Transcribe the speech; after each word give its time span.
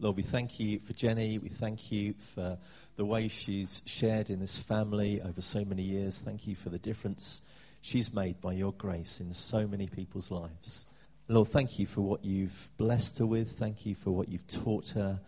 Lord, 0.00 0.16
we 0.16 0.22
thank 0.22 0.60
you 0.60 0.78
for 0.78 0.92
Jenny. 0.92 1.38
We 1.38 1.48
thank 1.48 1.90
you 1.90 2.14
for 2.14 2.56
the 2.94 3.04
way 3.04 3.26
she's 3.26 3.82
shared 3.84 4.30
in 4.30 4.38
this 4.38 4.56
family 4.56 5.20
over 5.20 5.40
so 5.40 5.64
many 5.64 5.82
years. 5.82 6.20
Thank 6.20 6.46
you 6.46 6.54
for 6.54 6.68
the 6.68 6.78
difference 6.78 7.42
she's 7.80 8.14
made 8.14 8.40
by 8.40 8.52
your 8.52 8.72
grace 8.74 9.20
in 9.20 9.32
so 9.32 9.66
many 9.66 9.88
people's 9.88 10.30
lives. 10.30 10.86
Lord, 11.26 11.48
thank 11.48 11.80
you 11.80 11.86
for 11.86 12.02
what 12.02 12.24
you've 12.24 12.68
blessed 12.76 13.18
her 13.18 13.26
with. 13.26 13.50
Thank 13.50 13.86
you 13.86 13.96
for 13.96 14.12
what 14.12 14.28
you've 14.28 14.46
taught 14.46 14.90
her. 14.90 15.20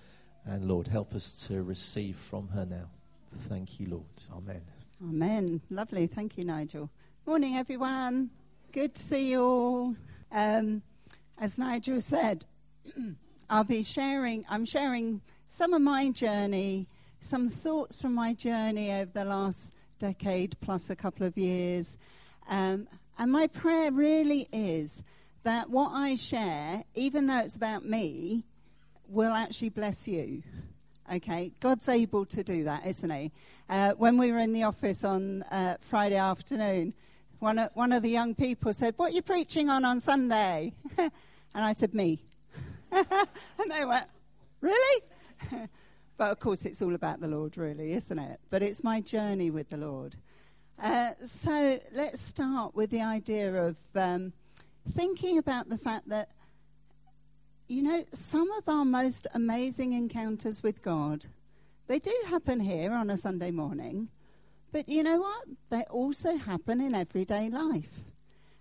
And 0.44 0.68
Lord, 0.68 0.86
help 0.86 1.14
us 1.14 1.48
to 1.48 1.64
receive 1.64 2.16
from 2.16 2.46
her 2.48 2.64
now. 2.64 2.90
Thank 3.48 3.80
you, 3.80 3.86
Lord. 3.86 4.04
Amen. 4.32 4.62
Amen. 5.02 5.60
Lovely. 5.70 6.06
Thank 6.06 6.38
you, 6.38 6.44
Nigel. 6.44 6.88
Morning, 7.26 7.56
everyone. 7.56 8.30
Good 8.70 8.94
to 8.94 9.02
see 9.02 9.32
you 9.32 9.42
all. 9.42 9.96
Um, 10.30 10.82
as 11.38 11.58
Nigel 11.58 12.00
said, 12.00 12.46
I'll 13.52 13.64
be 13.64 13.82
sharing, 13.82 14.44
I'm 14.48 14.64
sharing 14.64 15.22
some 15.48 15.74
of 15.74 15.82
my 15.82 16.10
journey, 16.10 16.86
some 17.20 17.48
thoughts 17.48 18.00
from 18.00 18.14
my 18.14 18.32
journey 18.32 18.92
over 18.92 19.10
the 19.12 19.24
last 19.24 19.74
decade 19.98 20.54
plus 20.60 20.88
a 20.88 20.94
couple 20.94 21.26
of 21.26 21.36
years. 21.36 21.98
Um, 22.48 22.86
and 23.18 23.32
my 23.32 23.48
prayer 23.48 23.90
really 23.90 24.46
is 24.52 25.02
that 25.42 25.68
what 25.68 25.90
I 25.92 26.14
share, 26.14 26.84
even 26.94 27.26
though 27.26 27.38
it's 27.38 27.56
about 27.56 27.84
me, 27.84 28.44
will 29.08 29.32
actually 29.32 29.70
bless 29.70 30.06
you. 30.06 30.44
Okay, 31.12 31.50
God's 31.58 31.88
able 31.88 32.24
to 32.26 32.44
do 32.44 32.62
that, 32.62 32.86
isn't 32.86 33.10
He? 33.10 33.32
Uh, 33.68 33.94
when 33.94 34.16
we 34.16 34.30
were 34.30 34.38
in 34.38 34.52
the 34.52 34.62
office 34.62 35.02
on 35.02 35.42
uh, 35.50 35.74
Friday 35.80 36.18
afternoon, 36.18 36.94
one 37.40 37.58
of, 37.58 37.70
one 37.74 37.90
of 37.90 38.04
the 38.04 38.10
young 38.10 38.36
people 38.36 38.72
said, 38.72 38.94
What 38.96 39.10
are 39.10 39.14
you 39.16 39.22
preaching 39.22 39.68
on 39.68 39.84
on 39.84 39.98
Sunday? 39.98 40.72
and 40.98 41.10
I 41.52 41.72
said, 41.72 41.94
Me. 41.94 42.20
and 43.58 43.70
they 43.70 43.84
went, 43.84 44.06
Really? 44.60 45.02
but 46.16 46.30
of 46.30 46.38
course, 46.38 46.64
it's 46.64 46.82
all 46.82 46.94
about 46.94 47.20
the 47.20 47.28
Lord, 47.28 47.56
really, 47.56 47.92
isn't 47.92 48.18
it? 48.18 48.40
But 48.50 48.62
it's 48.62 48.84
my 48.84 49.00
journey 49.00 49.50
with 49.50 49.70
the 49.70 49.76
Lord. 49.76 50.16
Uh, 50.82 51.12
so 51.24 51.78
let's 51.92 52.20
start 52.20 52.74
with 52.74 52.90
the 52.90 53.02
idea 53.02 53.54
of 53.54 53.76
um, 53.94 54.32
thinking 54.90 55.38
about 55.38 55.68
the 55.68 55.78
fact 55.78 56.08
that, 56.08 56.30
you 57.68 57.82
know, 57.82 58.04
some 58.12 58.50
of 58.52 58.68
our 58.68 58.84
most 58.84 59.26
amazing 59.34 59.92
encounters 59.92 60.62
with 60.62 60.82
God, 60.82 61.26
they 61.86 61.98
do 61.98 62.14
happen 62.26 62.60
here 62.60 62.92
on 62.92 63.10
a 63.10 63.16
Sunday 63.16 63.50
morning. 63.50 64.08
But 64.72 64.88
you 64.88 65.02
know 65.02 65.18
what? 65.18 65.44
They 65.70 65.82
also 65.90 66.36
happen 66.36 66.80
in 66.80 66.94
everyday 66.94 67.50
life. 67.50 68.09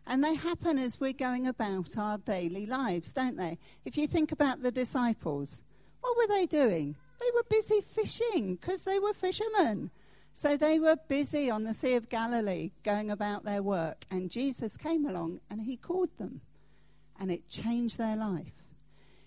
And 0.10 0.24
they 0.24 0.34
happen 0.34 0.80
as 0.80 1.00
we're 1.00 1.14
going 1.14 1.46
about 1.46 1.96
our 1.96 2.18
daily 2.18 2.66
lives, 2.66 3.12
don't 3.12 3.38
they? 3.38 3.60
If 3.86 3.96
you 3.96 4.08
think 4.08 4.32
about 4.32 4.60
the 4.60 4.72
disciples, 4.72 5.62
what 6.02 6.18
were 6.18 6.36
they 6.36 6.48
doing? 6.48 6.96
They 7.20 7.30
were 7.36 7.44
busy 7.48 7.80
fishing 7.80 8.56
because 8.56 8.82
they 8.82 8.98
were 8.98 9.14
fishermen. 9.14 9.92
So 10.34 10.58
they 10.58 10.80
were 10.80 10.96
busy 10.96 11.52
on 11.52 11.64
the 11.64 11.76
Sea 11.76 11.94
of 11.94 12.10
Galilee 12.10 12.72
going 12.82 13.12
about 13.12 13.44
their 13.44 13.62
work. 13.62 14.04
And 14.10 14.32
Jesus 14.32 14.78
came 14.78 15.06
along 15.06 15.42
and 15.48 15.62
he 15.62 15.78
called 15.78 16.18
them. 16.18 16.42
And 17.20 17.32
it 17.32 17.48
changed 17.48 18.00
their 18.00 18.16
life. 18.16 18.54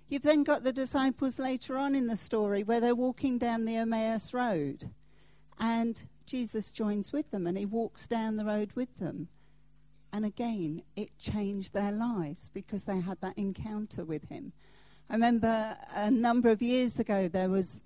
You've 0.09 0.23
then 0.23 0.43
got 0.43 0.65
the 0.65 0.73
disciples 0.73 1.39
later 1.39 1.79
on 1.79 1.95
in 1.95 2.09
the 2.09 2.17
story 2.17 2.65
where 2.65 2.81
they're 2.81 2.95
walking 2.97 3.39
down 3.39 3.67
the 3.67 3.77
Emmaus 3.77 4.35
Road. 4.35 4.91
And 5.61 6.03
Jesus 6.27 6.73
joins 6.73 7.13
with 7.13 7.31
them 7.31 7.47
and 7.47 7.57
he 7.57 7.67
walks 7.67 8.09
down 8.09 8.35
the 8.35 8.45
road 8.45 8.73
with 8.75 8.99
them. 8.99 9.29
And 10.13 10.25
again, 10.25 10.83
it 10.95 11.17
changed 11.19 11.73
their 11.73 11.93
lives 11.93 12.51
because 12.53 12.85
they 12.85 13.01
had 13.01 13.21
that 13.23 13.39
encounter 13.39 14.05
with 14.05 14.29
him. 14.29 14.53
I 15.09 15.15
remember 15.15 15.77
a 15.95 16.11
number 16.11 16.51
of 16.51 16.61
years 16.61 16.99
ago, 16.99 17.29
there 17.29 17.49
was, 17.49 17.83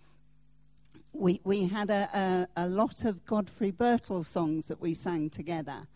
we, 1.13 1.41
we 1.45 1.67
had 1.67 1.91
a, 1.91 2.09
a, 2.57 2.65
a 2.65 2.67
lot 2.67 3.05
of 3.05 3.25
Godfrey 3.27 3.73
Birtill 3.73 4.25
songs 4.25 4.67
that 4.67 4.81
we 4.81 4.95
sang 4.95 5.31
together. 5.31 5.87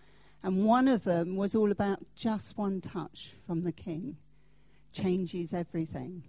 And 0.42 0.64
one 0.64 0.88
of 0.88 1.04
them 1.04 1.36
was 1.36 1.54
all 1.54 1.70
about 1.70 1.98
just 2.14 2.56
one 2.56 2.80
touch 2.80 3.32
from 3.46 3.62
the 3.62 3.72
King 3.72 4.16
changes 4.92 5.52
everything. 5.52 6.22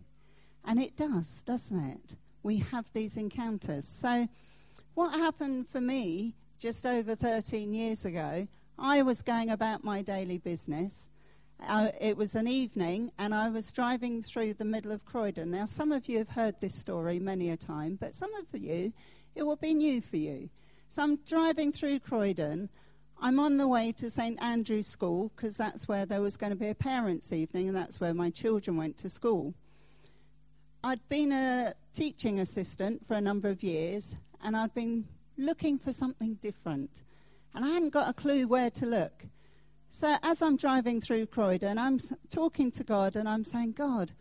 And 0.66 0.79
it 0.79 0.95
does, 0.95 1.41
doesn't 1.44 1.79
it? 1.79 2.16
We 2.44 2.57
have 2.57 2.91
these 2.94 3.17
encounters. 3.17 3.88
So, 3.88 4.28
what 4.94 5.13
happened 5.13 5.67
for 5.67 5.81
me 5.81 6.35
just 6.59 6.85
over 6.85 7.16
13 7.16 7.73
years 7.73 8.06
ago 8.06 8.47
I 8.84 9.03
was 9.03 9.22
going 9.22 9.52
about 9.52 9.84
my 9.84 10.02
daily 10.02 10.40
business. 10.40 11.08
Uh, 11.68 11.92
it 12.02 12.18
was 12.18 12.34
an 12.34 12.47
evening, 12.47 13.12
and 13.19 13.31
I 13.31 13.47
was 13.47 13.72
driving 13.72 14.24
through 14.24 14.56
the 14.56 14.66
middle 14.66 14.92
of 14.92 15.06
Croydon. 15.06 15.52
Now, 15.52 15.66
some 15.66 15.92
of 15.92 16.09
you 16.09 16.18
have 16.18 16.30
heard 16.30 16.59
this 16.59 16.74
story 16.74 17.20
many 17.20 17.52
a 17.52 17.58
time, 17.58 18.00
but 18.02 18.16
some 18.16 18.34
of 18.34 18.59
you, 18.59 18.91
it 19.36 19.44
will 19.44 19.56
be 19.56 19.75
new 19.75 20.02
for 20.02 20.18
you. 20.18 20.50
So 20.90 21.03
I'm 21.03 21.18
driving 21.28 21.72
through 21.72 22.00
Croydon. 22.00 22.70
I'm 23.22 23.40
on 23.40 23.58
the 23.58 23.68
way 23.68 23.91
to 23.91 24.09
St 24.09 24.41
Andrew's 24.41 24.88
School 24.88 25.31
because 25.36 25.58
that's 25.58 25.88
where 25.88 26.08
there 26.08 26.22
was 26.22 26.36
going 26.36 26.50
to 26.50 26.56
be 26.56 26.70
a 26.70 26.74
parents' 26.74 27.31
evening, 27.31 27.68
and 27.68 27.78
that's 27.78 28.00
where 28.02 28.16
my 28.16 28.31
children 28.31 28.78
went 28.78 28.97
to 28.97 29.09
school. 29.09 29.53
I'd 30.84 31.08
been 31.08 31.31
a 31.31 31.75
teaching 31.94 32.40
assistant 32.40 33.06
for 33.06 33.14
a 33.14 33.22
number 33.22 33.47
of 33.47 33.62
years, 33.62 34.16
and 34.44 34.58
I'd 34.58 34.74
been 34.74 35.06
looking 35.38 35.78
for 35.78 35.94
something 35.94 36.34
different 36.41 37.03
and 37.53 37.66
I 37.66 37.69
hadn't 37.69 37.89
got 37.89 38.09
a 38.09 38.13
clue 38.13 38.47
where 38.47 38.69
to 38.72 38.85
look. 38.85 39.25
So 39.89 40.16
as 40.23 40.41
I'm 40.41 40.56
driving 40.56 41.01
through 41.01 41.25
Croydon, 41.28 41.78
I'm 41.78 42.00
talking 42.29 42.72
to 42.72 42.84
God 42.84 43.16
and 43.16 43.28
I'm 43.28 43.44
saying, 43.44 43.73
God, 43.73 44.13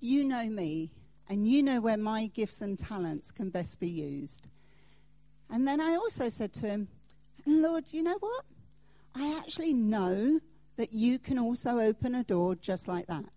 you 0.00 0.24
know 0.24 0.48
me 0.48 0.92
and 1.28 1.46
you 1.46 1.62
know 1.62 1.80
where 1.80 1.96
my 1.96 2.26
gifts 2.26 2.62
and 2.62 2.78
talents 2.78 3.30
can 3.30 3.50
best 3.50 3.80
be 3.80 3.88
used. 3.88 4.48
And 5.50 5.68
then 5.68 5.80
I 5.80 5.94
also 5.94 6.28
said 6.28 6.52
to 6.54 6.66
him, 6.66 6.88
Lord, 7.46 7.92
you 7.92 8.02
know 8.02 8.16
what? 8.18 8.44
I 9.14 9.36
actually 9.38 9.74
know 9.74 10.40
that 10.76 10.92
you 10.92 11.18
can 11.18 11.38
also 11.38 11.78
open 11.78 12.14
a 12.14 12.24
door 12.24 12.54
just 12.54 12.88
like 12.88 13.06
that. 13.06 13.32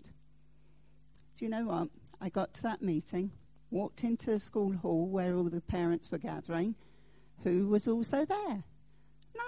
Do 1.35 1.45
you 1.45 1.49
know 1.49 1.65
what? 1.65 1.89
I 2.19 2.29
got 2.29 2.53
to 2.55 2.63
that 2.63 2.81
meeting, 2.81 3.31
walked 3.69 4.03
into 4.03 4.31
the 4.31 4.39
school 4.39 4.73
hall 4.73 5.07
where 5.07 5.35
all 5.35 5.43
the 5.43 5.61
parents 5.61 6.11
were 6.11 6.17
gathering, 6.17 6.75
who 7.43 7.67
was 7.67 7.87
also 7.87 8.25
there. 8.25 8.63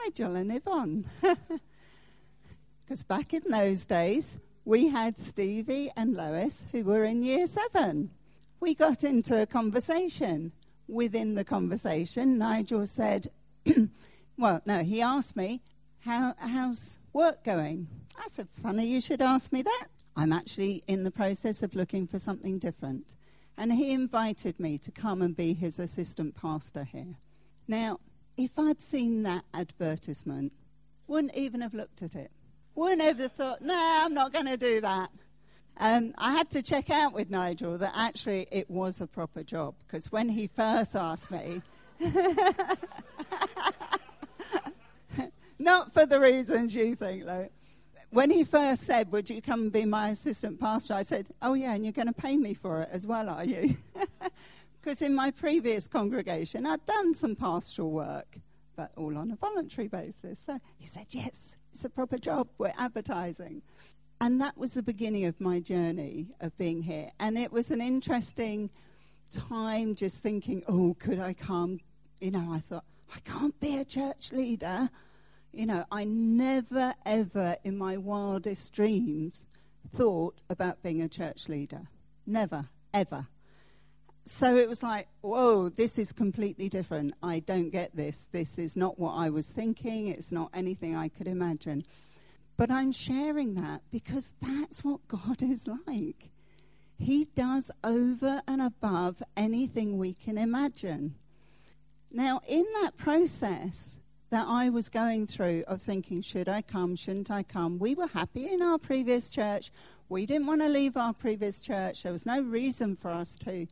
Nigel 0.06 0.36
and 0.36 0.52
Yvonne. 0.52 1.06
Because 2.90 3.04
back 3.04 3.36
in 3.36 3.44
those 3.52 3.86
days, 3.86 4.40
we 4.66 4.88
had 4.88 5.16
Stevie 5.16 5.92
and 5.96 6.16
Lois 6.16 6.66
who 6.72 6.84
were 6.84 7.04
in 7.04 7.22
year 7.22 7.46
seven. 7.46 8.10
We 8.60 8.74
got 8.74 9.04
into 9.04 9.40
a 9.40 9.46
conversation. 9.46 10.54
Within 10.88 11.36
the 11.36 11.44
conversation, 11.44 12.40
Nigel 12.40 12.88
said, 12.88 13.28
Well, 14.40 14.64
no, 14.66 14.80
he 14.80 15.04
asked 15.04 15.36
me, 15.36 15.62
How, 16.00 16.34
How's 16.40 16.98
work 17.14 17.44
going? 17.44 17.88
I 18.18 18.28
said, 18.28 18.48
Funny 18.50 18.88
you 18.88 19.02
should 19.02 19.22
ask 19.22 19.54
me 19.54 19.62
that. 19.62 19.88
I'm 20.16 20.34
actually 20.34 20.84
in 20.88 21.04
the 21.04 21.12
process 21.12 21.62
of 21.62 21.76
looking 21.76 22.08
for 22.08 22.18
something 22.18 22.58
different. 22.58 23.14
And 23.56 23.72
he 23.72 23.92
invited 23.92 24.60
me 24.60 24.80
to 24.80 24.90
come 24.90 25.22
and 25.22 25.38
be 25.38 25.54
his 25.54 25.78
assistant 25.78 26.34
pastor 26.34 26.86
here. 26.86 27.20
Now, 27.68 28.00
if 28.40 28.58
I'd 28.58 28.80
seen 28.80 29.24
that 29.24 29.44
advertisement, 29.54 30.54
wouldn't 31.08 31.36
even 31.36 31.60
have 31.60 31.74
looked 31.74 32.02
at 32.02 32.16
it. 32.16 32.32
Wouldn't 32.74 33.02
have 33.02 33.34
thought, 33.34 33.62
no, 33.62 33.76
I'm 33.78 34.14
not 34.14 34.32
going 34.32 34.46
to 34.46 34.56
do 34.56 34.80
that. 34.80 35.10
Um, 35.76 36.14
I 36.18 36.32
had 36.32 36.50
to 36.52 36.62
check 36.62 36.90
out 36.90 37.12
with 37.14 37.30
Nigel 37.30 37.78
that 37.78 37.92
actually 37.94 38.48
it 38.50 38.70
was 38.70 39.02
a 39.02 39.08
proper 39.08 39.44
job 39.44 39.76
because 39.86 40.10
when 40.10 40.30
he 40.30 40.48
first 40.48 40.96
asked 40.96 41.30
me, 41.32 41.62
not 45.60 45.94
for 45.94 46.06
the 46.06 46.22
reasons 46.22 46.74
you 46.74 46.96
think, 46.96 47.26
though. 47.26 47.50
When 48.12 48.32
he 48.32 48.46
first 48.46 48.84
said, 48.84 49.12
Would 49.12 49.30
you 49.30 49.42
come 49.42 49.64
and 49.64 49.72
be 49.72 49.84
my 49.86 50.10
assistant 50.10 50.60
pastor? 50.62 50.94
I 50.94 51.04
said, 51.04 51.28
Oh, 51.42 51.56
yeah, 51.56 51.74
and 51.74 51.84
you're 51.86 51.92
going 51.92 52.08
to 52.08 52.14
pay 52.14 52.38
me 52.38 52.54
for 52.54 52.84
it 52.84 52.90
as 52.92 53.06
well, 53.06 53.30
are 53.30 53.44
you? 53.44 53.76
Because 54.82 55.02
in 55.02 55.14
my 55.14 55.32
previous 55.32 55.88
congregation, 55.88 56.66
I'd 56.66 56.86
done 56.86 57.14
some 57.14 57.36
pastoral 57.36 57.92
work, 57.92 58.38
but 58.76 58.92
all 58.96 59.18
on 59.18 59.32
a 59.32 59.36
voluntary 59.36 59.90
basis. 59.90 60.40
So 60.40 60.60
he 60.78 60.86
said, 60.86 61.08
Yes, 61.10 61.58
it's 61.72 61.84
a 61.84 61.90
proper 61.90 62.18
job. 62.18 62.48
We're 62.58 62.74
advertising. 62.78 63.62
And 64.22 64.40
that 64.42 64.58
was 64.58 64.74
the 64.74 64.84
beginning 64.84 65.26
of 65.26 65.40
my 65.40 65.60
journey 65.60 66.28
of 66.42 66.58
being 66.58 66.82
here. 66.82 67.10
And 67.20 67.38
it 67.38 67.52
was 67.52 67.72
an 67.72 67.82
interesting 67.82 68.70
time 69.32 69.96
just 69.96 70.24
thinking, 70.24 70.64
Oh, 70.68 70.96
could 70.98 71.20
I 71.20 71.34
come? 71.34 71.80
You 72.22 72.32
know, 72.32 72.54
I 72.54 72.60
thought, 72.60 72.86
I 73.14 73.20
can't 73.20 73.60
be 73.60 73.78
a 73.78 73.86
church 73.86 74.32
leader. 74.32 74.90
You 75.52 75.66
know, 75.66 75.84
I 75.92 76.06
never, 76.06 76.94
ever 77.06 77.58
in 77.64 77.78
my 77.78 77.98
wildest 77.98 78.74
dreams 78.74 79.46
thought 79.94 80.42
about 80.50 80.82
being 80.84 81.02
a 81.02 81.10
church 81.10 81.50
leader. 81.50 81.82
Never, 82.26 82.70
ever 82.94 83.28
so 84.30 84.56
it 84.58 84.70
was 84.70 84.84
like, 84.84 85.08
whoa, 85.22 85.70
this 85.70 85.98
is 85.98 86.12
completely 86.12 86.70
different. 86.70 87.16
I 87.24 87.40
don't 87.40 87.70
get 87.70 87.96
this. 87.96 88.30
This 88.32 88.60
is 88.60 88.78
not 88.78 89.00
what 89.00 89.14
I 89.14 89.32
was 89.32 89.52
thinking. 89.52 90.08
It's 90.08 90.32
not 90.32 90.52
anything 90.54 90.96
I 90.96 91.08
could 91.08 91.28
imagine. 91.28 91.84
But 92.56 92.70
I'm 92.70 92.92
sharing 92.92 93.56
that 93.56 93.82
because 93.92 94.36
that's 94.40 94.84
what 94.84 95.08
God 95.08 95.42
is 95.42 95.68
like. 95.88 96.30
He 97.00 97.26
does 97.34 97.72
over 97.84 98.44
and 98.48 98.62
above 98.62 99.24
anything 99.36 99.98
we 99.98 100.14
can 100.14 100.38
imagine. 100.38 101.16
Now, 102.12 102.40
in 102.48 102.66
that 102.84 102.98
process 102.98 104.00
that 104.30 104.46
I 104.48 104.70
was 104.70 104.90
going 104.90 105.26
through 105.26 105.64
of 105.68 105.82
thinking, 105.82 106.22
should 106.22 106.48
I 106.48 106.62
come, 106.62 106.96
shouldn't 106.96 107.32
I 107.32 107.42
come, 107.42 107.80
we 107.80 107.96
were 107.96 108.06
happy 108.06 108.54
in 108.54 108.62
our 108.62 108.78
previous 108.78 109.32
church. 109.32 109.72
We 110.08 110.28
didn't 110.28 110.46
want 110.46 110.62
to 110.62 110.70
leave 110.70 110.98
our 110.98 111.14
previous 111.14 111.62
church. 111.62 112.04
There 112.04 112.12
was 112.12 112.28
no 112.28 112.44
reason 112.44 112.96
for 112.96 113.10
us 113.10 113.40
to. 113.40 113.66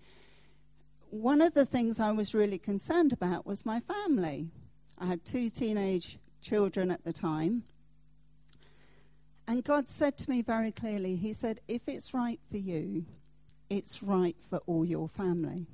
One 1.09 1.41
of 1.41 1.53
the 1.53 1.65
things 1.65 1.99
I 1.99 2.11
was 2.11 2.33
really 2.33 2.57
concerned 2.57 3.13
about 3.13 3.45
was 3.45 3.65
my 3.65 3.79
family. 3.79 4.49
I 4.99 5.05
had 5.05 5.23
two 5.23 5.49
teenage 5.49 6.17
children 6.41 6.91
at 6.91 7.03
the 7.03 7.13
time. 7.13 7.63
And 9.47 9.63
God 9.63 9.87
said 9.87 10.17
to 10.17 10.29
me 10.29 10.41
very 10.41 10.71
clearly, 10.71 11.15
He 11.15 11.31
said, 11.31 11.61
if 11.67 11.87
it's 11.87 12.13
right 12.13 12.39
for 12.51 12.57
you, 12.57 13.05
it's 13.69 14.03
right 14.03 14.35
for 14.49 14.59
all 14.67 14.83
your 14.83 15.07
family. 15.07 15.67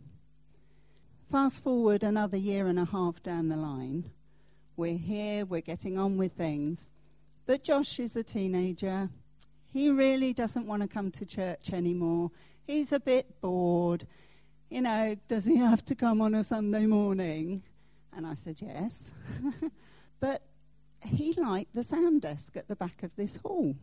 Fast 1.32 1.64
forward 1.64 2.04
another 2.04 2.38
year 2.38 2.68
and 2.68 2.78
a 2.78 2.86
half 2.86 3.24
down 3.24 3.50
the 3.50 3.58
line. 3.58 4.12
We're 4.78 4.98
here, 4.98 5.46
we're 5.46 5.62
getting 5.62 5.98
on 5.98 6.18
with 6.18 6.34
things. 6.34 6.92
But 7.48 7.64
Josh 7.64 8.00
is 8.00 8.16
a 8.16 8.24
teenager. 8.24 9.10
He 9.72 9.90
really 9.90 10.34
doesn't 10.34 10.68
want 10.68 10.84
to 10.84 10.88
come 10.88 11.10
to 11.12 11.26
church 11.26 11.74
anymore. 11.74 12.30
He's 12.68 12.92
a 12.92 13.00
bit 13.00 13.42
bored. 13.42 14.06
You 14.74 14.82
know, 14.82 15.16
does 15.28 15.46
he 15.46 15.58
have 15.58 15.86
to 15.86 15.94
come 15.94 16.20
on 16.20 16.34
a 16.34 16.44
Sunday 16.44 16.88
morning? 16.88 17.62
And 18.12 18.26
I 18.26 18.34
said, 18.34 18.60
yes. 18.60 19.14
but 20.20 20.42
he 21.06 21.34
liked 21.34 21.74
the 21.74 21.84
sound 21.84 22.24
desk 22.24 22.58
at 22.58 22.68
the 22.68 22.76
back 22.76 23.04
of 23.04 23.16
this 23.16 23.36
hall. 23.36 23.76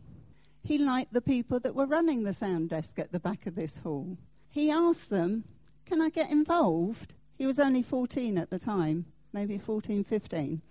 He 0.61 0.77
liked 0.77 1.13
the 1.13 1.21
people 1.21 1.61
that 1.61 1.75
were 1.75 1.85
running 1.85 2.23
the 2.23 2.33
sound 2.33 2.71
desk 2.71 2.99
at 2.99 3.13
the 3.13 3.21
back 3.21 3.45
of 3.45 3.55
this 3.55 3.77
hall. 3.77 4.17
He 4.49 4.69
asked 4.69 5.09
them, 5.09 5.45
Can 5.85 6.01
I 6.01 6.09
get 6.09 6.29
involved? 6.29 7.13
He 7.37 7.45
was 7.45 7.57
only 7.57 7.83
14 7.83 8.37
at 8.37 8.49
the 8.49 8.59
time, 8.59 9.05
maybe 9.31 9.57
14, 9.57 10.03
15. 10.03 10.61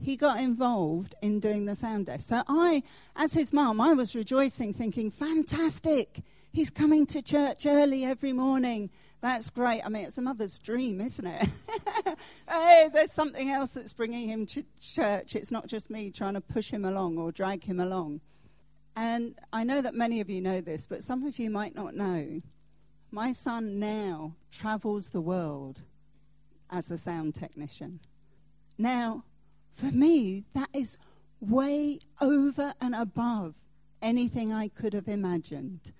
He 0.00 0.16
got 0.16 0.40
involved 0.40 1.14
in 1.20 1.40
doing 1.40 1.66
the 1.66 1.74
sound 1.74 2.06
desk. 2.06 2.30
So 2.30 2.42
I, 2.48 2.82
as 3.16 3.34
his 3.34 3.52
mum, 3.52 3.82
I 3.82 3.92
was 3.92 4.16
rejoicing, 4.16 4.72
thinking, 4.72 5.10
Fantastic! 5.10 6.22
He's 6.52 6.68
coming 6.68 7.06
to 7.06 7.22
church 7.22 7.64
early 7.64 8.04
every 8.04 8.34
morning. 8.34 8.90
That's 9.22 9.48
great. 9.48 9.80
I 9.86 9.88
mean, 9.88 10.04
it's 10.04 10.18
a 10.18 10.22
mother's 10.22 10.58
dream, 10.58 11.00
isn't 11.00 11.26
it? 11.26 11.48
hey, 12.48 12.90
there's 12.92 13.12
something 13.12 13.50
else 13.50 13.72
that's 13.72 13.94
bringing 13.94 14.28
him 14.28 14.44
to 14.46 14.62
church. 14.78 15.34
It's 15.34 15.50
not 15.50 15.66
just 15.66 15.88
me 15.88 16.10
trying 16.10 16.34
to 16.34 16.42
push 16.42 16.70
him 16.70 16.84
along 16.84 17.16
or 17.16 17.32
drag 17.32 17.64
him 17.64 17.80
along. 17.80 18.20
And 18.96 19.34
I 19.50 19.64
know 19.64 19.80
that 19.80 19.94
many 19.94 20.20
of 20.20 20.28
you 20.28 20.42
know 20.42 20.60
this, 20.60 20.84
but 20.84 21.02
some 21.02 21.24
of 21.24 21.38
you 21.38 21.48
might 21.48 21.74
not 21.74 21.94
know. 21.94 22.42
My 23.10 23.32
son 23.32 23.78
now 23.78 24.34
travels 24.50 25.08
the 25.08 25.22
world 25.22 25.80
as 26.68 26.90
a 26.90 26.98
sound 26.98 27.34
technician. 27.34 28.00
Now, 28.76 29.24
for 29.72 29.86
me, 29.86 30.44
that 30.52 30.68
is 30.74 30.98
way 31.40 31.98
over 32.20 32.74
and 32.78 32.94
above 32.94 33.54
anything 34.02 34.52
I 34.52 34.68
could 34.68 34.92
have 34.92 35.08
imagined 35.08 35.92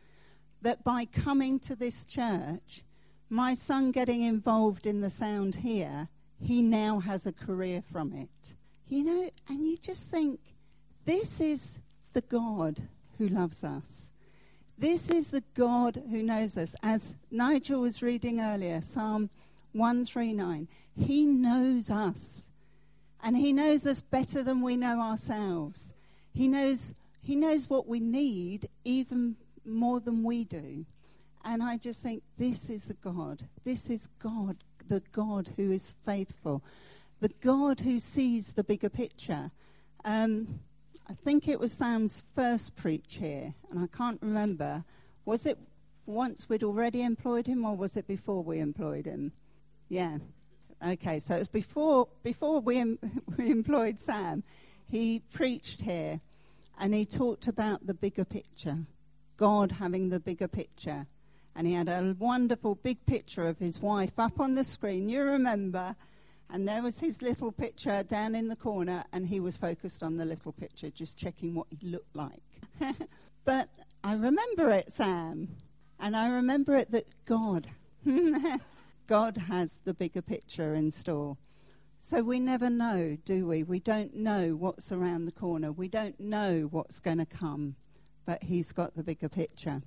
that 0.62 0.82
by 0.84 1.04
coming 1.04 1.58
to 1.60 1.76
this 1.76 2.04
church, 2.04 2.82
my 3.28 3.54
son 3.54 3.92
getting 3.92 4.22
involved 4.22 4.86
in 4.86 5.00
the 5.00 5.10
sound 5.10 5.56
here, 5.56 6.08
he 6.40 6.62
now 6.62 7.00
has 7.00 7.26
a 7.26 7.32
career 7.32 7.82
from 7.82 8.12
it. 8.12 8.54
You 8.88 9.04
know, 9.04 9.30
and 9.48 9.66
you 9.66 9.76
just 9.76 10.08
think, 10.08 10.40
this 11.04 11.40
is 11.40 11.78
the 12.12 12.20
God 12.22 12.80
who 13.18 13.28
loves 13.28 13.64
us. 13.64 14.10
This 14.78 15.10
is 15.10 15.28
the 15.28 15.44
God 15.54 16.02
who 16.10 16.22
knows 16.22 16.56
us. 16.56 16.74
As 16.82 17.14
Nigel 17.30 17.80
was 17.80 18.02
reading 18.02 18.40
earlier, 18.40 18.82
Psalm 18.82 19.30
139, 19.72 20.68
he 20.96 21.24
knows 21.24 21.90
us. 21.90 22.50
And 23.22 23.36
he 23.36 23.52
knows 23.52 23.86
us 23.86 24.02
better 24.02 24.42
than 24.42 24.60
we 24.60 24.76
know 24.76 25.00
ourselves. 25.00 25.94
He 26.34 26.48
knows, 26.48 26.94
he 27.20 27.36
knows 27.36 27.70
what 27.70 27.86
we 27.86 28.00
need 28.00 28.68
even 28.84 29.36
more 29.64 30.00
than 30.00 30.22
we 30.22 30.44
do. 30.44 30.84
And 31.44 31.62
I 31.62 31.76
just 31.76 32.02
think 32.02 32.22
this 32.38 32.70
is 32.70 32.86
the 32.86 32.94
God. 32.94 33.44
This 33.64 33.90
is 33.90 34.08
God, 34.18 34.58
the 34.88 35.02
God 35.12 35.50
who 35.56 35.72
is 35.72 35.94
faithful, 36.04 36.62
the 37.20 37.30
God 37.40 37.80
who 37.80 37.98
sees 37.98 38.52
the 38.52 38.64
bigger 38.64 38.88
picture. 38.88 39.50
Um, 40.04 40.60
I 41.08 41.14
think 41.14 41.48
it 41.48 41.58
was 41.58 41.72
Sam's 41.72 42.22
first 42.34 42.76
preach 42.76 43.16
here, 43.20 43.54
and 43.70 43.80
I 43.80 43.86
can't 43.96 44.20
remember. 44.22 44.84
Was 45.24 45.46
it 45.46 45.58
once 46.06 46.48
we'd 46.48 46.62
already 46.62 47.02
employed 47.02 47.46
him, 47.46 47.64
or 47.64 47.76
was 47.76 47.96
it 47.96 48.06
before 48.06 48.42
we 48.42 48.60
employed 48.60 49.06
him? 49.06 49.32
Yeah. 49.88 50.18
Okay, 50.84 51.18
so 51.18 51.36
it 51.36 51.40
was 51.40 51.48
before 51.48 52.08
before 52.22 52.60
we, 52.60 52.78
em- 52.78 52.98
we 53.36 53.50
employed 53.50 54.00
Sam. 54.00 54.42
He 54.88 55.22
preached 55.32 55.82
here, 55.82 56.20
and 56.78 56.94
he 56.94 57.04
talked 57.04 57.48
about 57.48 57.86
the 57.86 57.94
bigger 57.94 58.24
picture. 58.24 58.78
God 59.36 59.72
having 59.72 60.08
the 60.08 60.20
bigger 60.20 60.48
picture. 60.48 61.06
And 61.54 61.66
he 61.66 61.74
had 61.74 61.88
a 61.88 62.16
wonderful 62.18 62.76
big 62.76 63.04
picture 63.06 63.46
of 63.46 63.58
his 63.58 63.80
wife 63.80 64.18
up 64.18 64.40
on 64.40 64.52
the 64.52 64.64
screen. 64.64 65.08
You 65.08 65.22
remember? 65.22 65.94
And 66.50 66.68
there 66.68 66.82
was 66.82 66.98
his 66.98 67.22
little 67.22 67.52
picture 67.52 68.02
down 68.02 68.34
in 68.34 68.48
the 68.48 68.56
corner, 68.56 69.04
and 69.12 69.26
he 69.26 69.40
was 69.40 69.56
focused 69.56 70.02
on 70.02 70.16
the 70.16 70.24
little 70.24 70.52
picture, 70.52 70.90
just 70.90 71.18
checking 71.18 71.54
what 71.54 71.66
he 71.70 71.88
looked 71.88 72.14
like. 72.14 72.42
but 73.44 73.68
I 74.04 74.14
remember 74.14 74.70
it, 74.70 74.92
Sam. 74.92 75.56
And 75.98 76.16
I 76.16 76.28
remember 76.28 76.76
it 76.76 76.90
that 76.90 77.06
God, 77.26 77.68
God 79.06 79.36
has 79.36 79.80
the 79.84 79.94
bigger 79.94 80.22
picture 80.22 80.74
in 80.74 80.90
store. 80.90 81.36
So 81.98 82.22
we 82.22 82.40
never 82.40 82.68
know, 82.68 83.16
do 83.24 83.46
we? 83.46 83.62
We 83.62 83.78
don't 83.78 84.14
know 84.14 84.56
what's 84.56 84.90
around 84.90 85.24
the 85.24 85.32
corner. 85.32 85.70
We 85.70 85.88
don't 85.88 86.18
know 86.18 86.68
what's 86.70 86.98
going 86.98 87.18
to 87.18 87.26
come 87.26 87.76
but 88.24 88.42
he's 88.42 88.72
got 88.72 88.96
the 88.96 89.02
bigger 89.02 89.28
picture. 89.28 89.82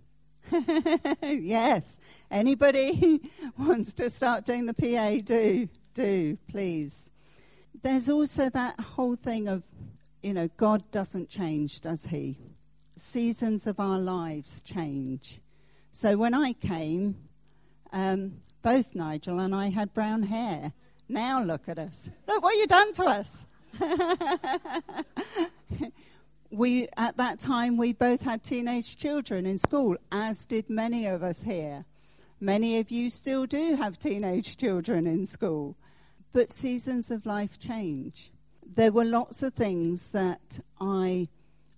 yes. 1.22 2.00
Anybody 2.30 3.32
wants 3.58 3.94
to 3.94 4.10
start 4.10 4.46
doing 4.46 4.66
the 4.66 4.74
PA, 4.74 5.22
do, 5.24 5.70
do, 5.94 6.38
please. 6.50 7.12
There's 7.82 8.10
also 8.10 8.50
that 8.50 8.78
whole 8.80 9.16
thing 9.16 9.48
of, 9.48 9.64
you 10.24 10.34
know, 10.34 10.50
God 10.58 10.90
doesn't 10.92 11.30
change, 11.30 11.80
does 11.82 12.06
he? 12.06 12.38
Seasons 12.96 13.68
of 13.68 13.80
our 13.80 14.00
lives 14.00 14.62
change. 14.62 15.42
So 15.92 16.18
when 16.18 16.34
I 16.34 16.54
came, 16.54 17.16
um, 17.92 18.38
both 18.62 18.96
Nigel 18.96 19.40
and 19.40 19.56
I 19.56 19.70
had 19.70 19.94
brown 19.94 20.24
hair. 20.24 20.74
Now 21.08 21.42
look 21.42 21.70
at 21.70 21.78
us. 21.78 22.10
Look 22.28 22.44
what 22.44 22.56
you've 22.56 22.68
done 22.68 22.92
to 22.94 23.04
us. 23.04 23.46
we 26.56 26.88
at 26.96 27.18
that 27.18 27.38
time 27.38 27.76
we 27.76 27.92
both 27.92 28.22
had 28.22 28.42
teenage 28.42 28.96
children 28.96 29.46
in 29.46 29.58
school 29.58 29.98
as 30.12 30.46
did 30.46 30.70
many 30.70 31.06
of 31.06 31.22
us 31.22 31.44
here. 31.44 31.84
Many 32.40 32.80
of 32.80 32.92
you 32.92 33.10
still 33.10 33.46
do 33.46 33.76
have 33.76 34.00
teenage 34.00 34.58
children 34.58 35.06
in 35.06 35.26
school. 35.26 35.76
But 36.32 36.50
seasons 36.50 37.12
of 37.12 37.26
life 37.26 37.60
change. 37.60 38.32
There 38.76 38.92
were 38.92 39.06
lots 39.06 39.44
of 39.44 39.54
things 39.54 40.12
that 40.12 40.60
i 40.80 41.28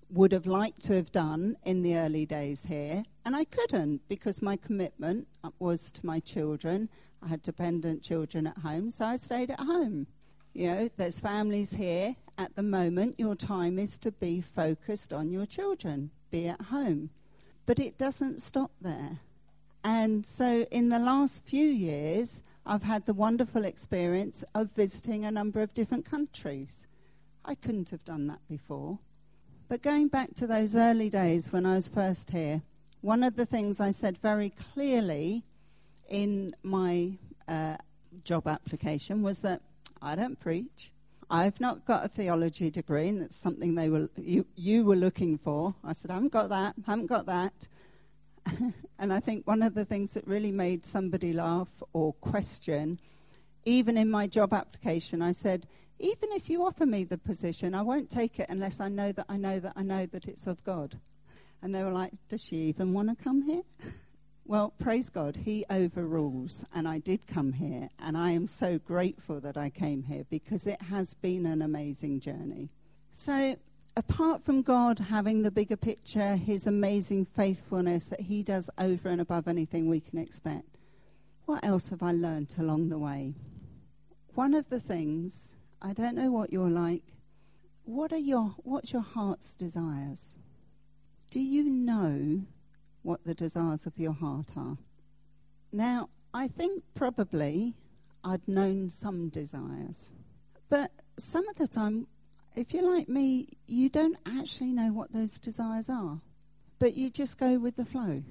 would 0.09 0.31
have 0.31 0.47
liked 0.47 0.81
to 0.83 0.93
have 0.93 1.11
done 1.11 1.57
in 1.65 1.81
the 1.81 1.97
early 1.97 2.25
days 2.25 2.63
here 2.63 3.03
and 3.25 3.35
i 3.35 3.43
couldn't 3.43 3.99
because 4.07 4.41
my 4.41 4.55
commitment 4.55 5.27
was 5.59 5.91
to 5.91 6.05
my 6.05 6.19
children. 6.19 6.87
I 7.21 7.27
had 7.27 7.41
dependent 7.41 8.03
children 8.03 8.47
at 8.47 8.57
home 8.59 8.91
so 8.91 9.05
i 9.05 9.15
stayed 9.15 9.49
at 9.49 9.59
home. 9.59 10.07
You 10.53 10.67
know 10.67 10.89
there's 10.97 11.19
families 11.19 11.73
here 11.73 12.15
at 12.37 12.55
the 12.55 12.63
moment, 12.63 13.19
your 13.19 13.35
time 13.35 13.79
is 13.79 13.97
to 13.99 14.11
be 14.11 14.41
focused 14.41 15.11
on 15.11 15.31
your 15.31 15.45
children, 15.45 16.11
be 16.29 16.47
at 16.47 16.61
home. 16.61 17.09
But 17.65 17.79
it 17.79 17.97
doesn't 17.97 18.41
stop 18.41 18.71
there. 18.81 19.19
And 19.83 20.25
so, 20.25 20.65
in 20.71 20.89
the 20.89 20.99
last 20.99 21.45
few 21.45 21.65
years, 21.65 22.43
I've 22.65 22.83
had 22.83 23.05
the 23.05 23.13
wonderful 23.13 23.63
experience 23.65 24.43
of 24.53 24.71
visiting 24.71 25.23
a 25.23 25.31
number 25.31 25.61
of 25.61 25.73
different 25.73 26.05
countries. 26.05 26.87
I 27.45 27.55
couldn't 27.55 27.89
have 27.91 28.03
done 28.03 28.27
that 28.27 28.45
before. 28.49 28.99
But 29.69 29.81
going 29.81 30.09
back 30.09 30.33
to 30.35 30.47
those 30.47 30.75
early 30.75 31.09
days 31.09 31.51
when 31.51 31.65
I 31.65 31.75
was 31.75 31.87
first 31.87 32.31
here, 32.31 32.61
one 33.01 33.23
of 33.23 33.35
the 33.35 33.45
things 33.45 33.79
I 33.79 33.91
said 33.91 34.17
very 34.17 34.51
clearly 34.73 35.43
in 36.09 36.55
my 36.63 37.13
uh, 37.47 37.77
job 38.23 38.47
application 38.47 39.21
was 39.21 39.41
that 39.41 39.61
I 40.01 40.15
don't 40.15 40.39
preach, 40.39 40.91
I've 41.29 41.59
not 41.59 41.85
got 41.85 42.05
a 42.05 42.07
theology 42.07 42.71
degree, 42.71 43.09
and 43.09 43.21
that's 43.21 43.35
something 43.35 43.75
they 43.75 43.89
were, 43.89 44.09
you, 44.15 44.45
you 44.55 44.85
were 44.85 44.95
looking 44.95 45.37
for. 45.37 45.75
I 45.83 45.91
said, 45.91 46.09
I 46.09 46.15
haven't 46.15 46.31
got 46.31 46.49
that, 46.49 46.75
I 46.87 46.91
haven't 46.91 47.07
got 47.07 47.25
that. 47.25 47.67
and 48.99 49.11
I 49.11 49.19
think 49.19 49.45
one 49.45 49.61
of 49.61 49.73
the 49.73 49.83
things 49.83 50.13
that 50.13 50.25
really 50.25 50.53
made 50.53 50.85
somebody 50.85 51.33
laugh 51.33 51.67
or 51.91 52.13
question, 52.13 52.99
even 53.65 53.97
in 53.97 54.09
my 54.09 54.25
job 54.25 54.53
application, 54.53 55.21
I 55.21 55.33
said, 55.33 55.67
even 55.99 56.29
if 56.31 56.49
you 56.49 56.63
offer 56.63 56.85
me 56.85 57.03
the 57.03 57.17
position, 57.17 57.75
I 57.75 57.81
won't 57.81 58.09
take 58.09 58.39
it 58.39 58.47
unless 58.49 58.79
I 58.79 58.87
know 58.87 59.11
that 59.11 59.25
I 59.27 59.37
know 59.37 59.59
that 59.59 59.73
I 59.75 59.83
know 59.83 60.05
that 60.05 60.27
it's 60.27 60.47
of 60.47 60.63
God. 60.63 60.95
And 61.61 61.73
they 61.73 61.83
were 61.83 61.91
like, 61.91 62.13
does 62.29 62.43
she 62.43 62.57
even 62.57 62.93
want 62.93 63.09
to 63.09 63.23
come 63.23 63.41
here? 63.41 63.63
Well, 64.49 64.73
praise 64.79 65.09
God, 65.09 65.39
He 65.43 65.65
overrules, 65.69 66.63
and 66.73 66.87
I 66.87 66.99
did 66.99 67.27
come 67.27 67.51
here, 67.51 67.89
and 67.99 68.17
I 68.17 68.31
am 68.31 68.47
so 68.47 68.77
grateful 68.79 69.41
that 69.41 69.57
I 69.57 69.69
came 69.69 70.03
here 70.03 70.23
because 70.29 70.65
it 70.65 70.81
has 70.83 71.13
been 71.13 71.45
an 71.45 71.61
amazing 71.61 72.21
journey. 72.21 72.69
So, 73.11 73.57
apart 73.97 74.41
from 74.41 74.61
God 74.61 74.99
having 74.99 75.41
the 75.41 75.51
bigger 75.51 75.75
picture, 75.75 76.37
His 76.37 76.65
amazing 76.65 77.25
faithfulness 77.25 78.07
that 78.07 78.21
He 78.21 78.41
does 78.41 78.69
over 78.77 79.09
and 79.09 79.19
above 79.19 79.49
anything 79.49 79.89
we 79.89 79.99
can 79.99 80.17
expect, 80.17 80.77
what 81.45 81.61
else 81.65 81.89
have 81.89 82.01
I 82.01 82.13
learnt 82.13 82.57
along 82.57 82.87
the 82.87 82.97
way? 82.97 83.33
One 84.33 84.53
of 84.53 84.67
the 84.67 84.79
things, 84.79 85.57
I 85.81 85.91
don't 85.91 86.15
know 86.15 86.31
what 86.31 86.53
you're 86.53 86.69
like, 86.69 87.03
what 87.83 88.13
are 88.13 88.17
your, 88.17 88.55
what's 88.63 88.93
your 88.93 89.01
heart's 89.01 89.57
desires? 89.57 90.37
Do 91.31 91.41
you 91.41 91.65
know 91.69 92.43
what 93.07 93.23
the 93.23 93.33
desires 93.33 93.85
of 93.85 93.97
your 93.97 94.11
heart 94.11 94.51
are. 94.57 94.77
Now, 95.71 96.09
I 96.33 96.49
think 96.49 96.83
probably 96.93 97.73
I'd 98.21 98.45
known 98.49 98.89
some 98.89 99.29
desires, 99.29 100.11
but 100.69 100.91
some 101.17 101.47
of 101.47 101.55
the 101.55 101.67
time, 101.67 102.07
if 102.53 102.73
you're 102.73 102.93
like 102.93 103.07
me, 103.07 103.47
you 103.65 103.87
don't 103.87 104.17
actually 104.25 104.73
know 104.73 104.91
what 104.91 105.13
those 105.13 105.39
desires 105.39 105.89
are, 105.89 106.19
but 106.79 106.95
you 106.95 107.09
just 107.09 107.39
go 107.39 107.57
with 107.57 107.77
the 107.77 107.85
flow. 107.85 108.23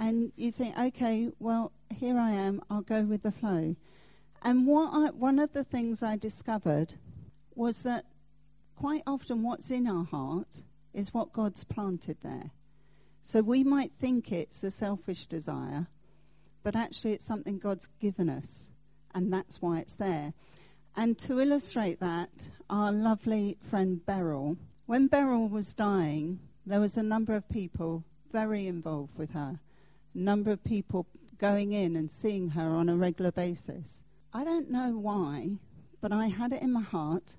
And 0.00 0.32
you 0.34 0.50
think, 0.50 0.76
okay, 0.76 1.30
well, 1.38 1.70
here 1.94 2.18
I 2.18 2.32
am, 2.32 2.60
I'll 2.68 2.82
go 2.82 3.02
with 3.02 3.22
the 3.22 3.30
flow. 3.30 3.76
And 4.42 4.66
what 4.66 4.90
I, 4.92 5.10
one 5.10 5.38
of 5.38 5.52
the 5.52 5.62
things 5.62 6.02
I 6.02 6.16
discovered 6.16 6.94
was 7.54 7.84
that 7.84 8.06
quite 8.74 9.04
often 9.06 9.44
what's 9.44 9.70
in 9.70 9.86
our 9.86 10.04
heart 10.04 10.64
is 10.92 11.14
what 11.14 11.32
God's 11.32 11.62
planted 11.62 12.16
there. 12.22 12.50
So 13.22 13.40
we 13.40 13.62
might 13.62 13.92
think 13.92 14.32
it's 14.32 14.64
a 14.64 14.70
selfish 14.70 15.26
desire, 15.26 15.86
but 16.62 16.74
actually 16.74 17.12
it's 17.12 17.24
something 17.24 17.58
God's 17.58 17.88
given 18.00 18.28
us, 18.28 18.68
and 19.14 19.32
that's 19.32 19.62
why 19.62 19.78
it's 19.78 19.94
there. 19.94 20.32
And 20.96 21.16
to 21.20 21.40
illustrate 21.40 22.00
that, 22.00 22.50
our 22.68 22.92
lovely 22.92 23.56
friend 23.60 24.04
Beryl, 24.04 24.56
when 24.86 25.06
Beryl 25.06 25.48
was 25.48 25.72
dying, 25.72 26.40
there 26.66 26.80
was 26.80 26.96
a 26.96 27.02
number 27.02 27.34
of 27.34 27.48
people 27.48 28.04
very 28.32 28.66
involved 28.66 29.16
with 29.16 29.30
her, 29.32 29.60
a 30.14 30.18
number 30.18 30.50
of 30.50 30.64
people 30.64 31.06
going 31.38 31.72
in 31.72 31.96
and 31.96 32.10
seeing 32.10 32.50
her 32.50 32.70
on 32.70 32.88
a 32.88 32.96
regular 32.96 33.32
basis. 33.32 34.02
I 34.34 34.44
don't 34.44 34.70
know 34.70 34.98
why, 34.98 35.58
but 36.00 36.12
I 36.12 36.26
had 36.26 36.52
it 36.52 36.62
in 36.62 36.72
my 36.72 36.82
heart. 36.82 37.36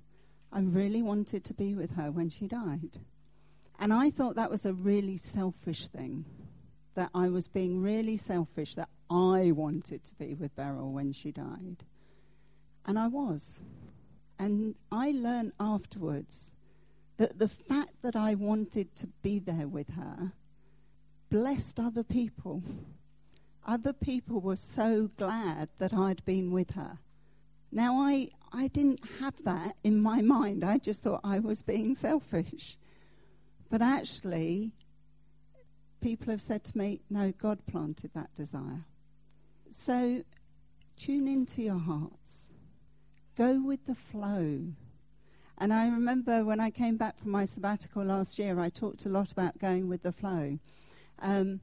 I 0.51 0.61
really 0.61 1.01
wanted 1.01 1.43
to 1.43 1.53
be 1.53 1.75
with 1.75 1.95
her 1.95 2.09
when 2.09 2.29
she 2.29 2.47
died. 2.47 2.99
And 3.79 3.93
I 3.93 4.09
thought 4.09 4.35
that 4.35 4.51
was 4.51 4.65
a 4.65 4.73
really 4.73 5.17
selfish 5.17 5.87
thing. 5.87 6.25
That 6.95 7.09
I 7.15 7.29
was 7.29 7.47
being 7.47 7.81
really 7.81 8.17
selfish, 8.17 8.75
that 8.75 8.89
I 9.09 9.51
wanted 9.51 10.03
to 10.03 10.15
be 10.15 10.35
with 10.35 10.55
Beryl 10.55 10.91
when 10.91 11.11
she 11.11 11.31
died. 11.31 11.83
And 12.85 12.99
I 12.99 13.07
was. 13.07 13.61
And 14.37 14.75
I 14.91 15.11
learned 15.11 15.53
afterwards 15.59 16.53
that 17.17 17.39
the 17.39 17.47
fact 17.47 18.01
that 18.01 18.15
I 18.15 18.35
wanted 18.35 18.95
to 18.97 19.07
be 19.21 19.39
there 19.39 19.67
with 19.67 19.89
her 19.89 20.33
blessed 21.33 21.79
other 21.79 22.03
people. 22.03 22.61
Other 23.65 23.91
people 23.91 24.39
were 24.39 24.55
so 24.55 25.09
glad 25.17 25.69
that 25.79 25.91
I'd 25.91 26.23
been 26.25 26.51
with 26.51 26.71
her. 26.75 26.99
Now, 27.71 27.95
I, 27.95 28.29
I 28.51 28.67
didn't 28.67 28.99
have 29.19 29.43
that 29.43 29.75
in 29.83 29.99
my 29.99 30.21
mind. 30.37 30.63
I 30.63 30.77
just 30.77 31.01
thought 31.01 31.21
I 31.23 31.39
was 31.39 31.63
being 31.63 31.95
selfish. 31.95 32.77
But 33.73 33.81
actually, 33.81 34.71
people 35.99 36.29
have 36.29 36.43
said 36.43 36.63
to 36.65 36.77
me, 36.77 37.01
no, 37.09 37.31
God 37.31 37.57
planted 37.65 38.11
that 38.13 38.29
desire. 38.35 38.85
So 39.67 40.23
tune 40.95 41.27
into 41.27 41.63
your 41.63 41.79
hearts, 41.79 42.51
go 43.35 43.63
with 43.65 43.83
the 43.87 43.95
flow. 43.95 44.59
And 45.57 45.73
I 45.73 45.87
remember 45.87 46.45
when 46.45 46.59
I 46.59 46.69
came 46.69 46.97
back 46.97 47.17
from 47.17 47.31
my 47.31 47.45
sabbatical 47.45 48.03
last 48.03 48.37
year, 48.37 48.59
I 48.59 48.69
talked 48.69 49.07
a 49.07 49.09
lot 49.09 49.31
about 49.31 49.57
going 49.57 49.89
with 49.89 50.03
the 50.03 50.11
flow. 50.11 50.59
Um, 51.17 51.59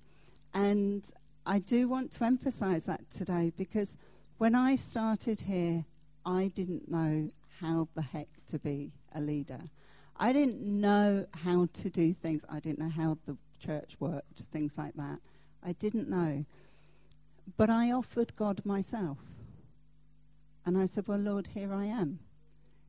and 0.53 1.09
I 1.47 1.61
do 1.61 1.87
want 1.87 2.11
to 2.15 2.25
emphasize 2.25 2.87
that 2.87 3.09
today 3.09 3.53
because 3.57 3.97
when 4.39 4.57
I 4.57 4.75
started 4.75 5.43
here, 5.43 5.85
I 6.27 6.51
didn't 6.57 6.91
know 6.91 7.31
how 7.61 7.87
the 7.95 8.03
heck 8.03 8.31
to 8.49 8.59
be 8.59 8.91
a 9.15 9.21
leader. 9.21 9.61
I 10.23 10.35
didn't 10.35 10.61
know 10.61 11.25
how 11.45 11.69
to 11.73 11.89
do 11.89 12.13
things. 12.13 12.45
I 12.47 12.61
didn't 12.61 12.79
know 12.79 12.91
how 12.91 13.17
the 13.25 13.39
church 13.59 13.97
worked, 13.99 14.41
things 14.41 14.77
like 14.77 14.93
that. 14.97 15.19
I 15.65 15.73
didn't 15.73 16.11
know. 16.11 16.45
But 17.57 17.71
I 17.71 17.91
offered 17.91 18.37
God 18.37 18.67
myself. 18.67 19.17
And 20.67 20.77
I 20.77 20.85
said, 20.85 21.09
Well, 21.09 21.19
Lord, 21.19 21.49
here 21.55 21.73
I 21.73 21.87
am. 21.87 22.19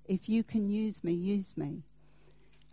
If 0.05 0.27
you 0.27 0.43
can 0.43 0.69
use 0.69 1.05
me, 1.05 1.13
use 1.13 1.55
me. 1.55 1.83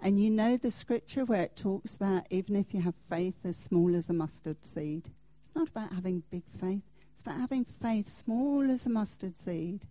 And 0.01 0.21
you 0.21 0.29
know 0.29 0.57
the 0.57 0.73
scripture 0.73 1.25
where 1.25 1.45
it 1.45 1.57
talks 1.57 1.95
about 1.95 2.27
even 2.29 2.57
if 2.57 2.75
you 2.75 2.81
have 2.81 2.97
faith 2.97 3.47
as 3.47 3.57
small 3.57 3.95
as 3.95 4.11
a 4.11 4.13
mustard 4.13 4.65
seed. 4.65 5.11
It's 5.41 5.55
not 5.55 5.69
about 5.69 5.93
having 5.93 6.25
big 6.33 6.43
faith, 6.61 6.83
it's 7.13 7.23
about 7.23 7.39
having 7.39 7.65
faith 7.65 8.09
small 8.09 8.69
as 8.73 8.87
a 8.87 8.91
mustard 8.91 9.37
seed. 9.37 9.87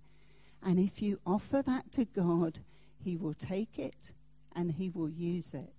And 0.62 0.78
if 0.78 1.02
you 1.02 1.22
offer 1.26 1.62
that 1.62 1.94
to 1.94 2.04
God, 2.04 2.60
He 3.02 3.16
will 3.16 3.34
take 3.34 3.80
it 3.80 4.12
and 4.58 4.72
He 4.72 4.90
will 4.90 5.10
use 5.10 5.54
it. 5.54 5.74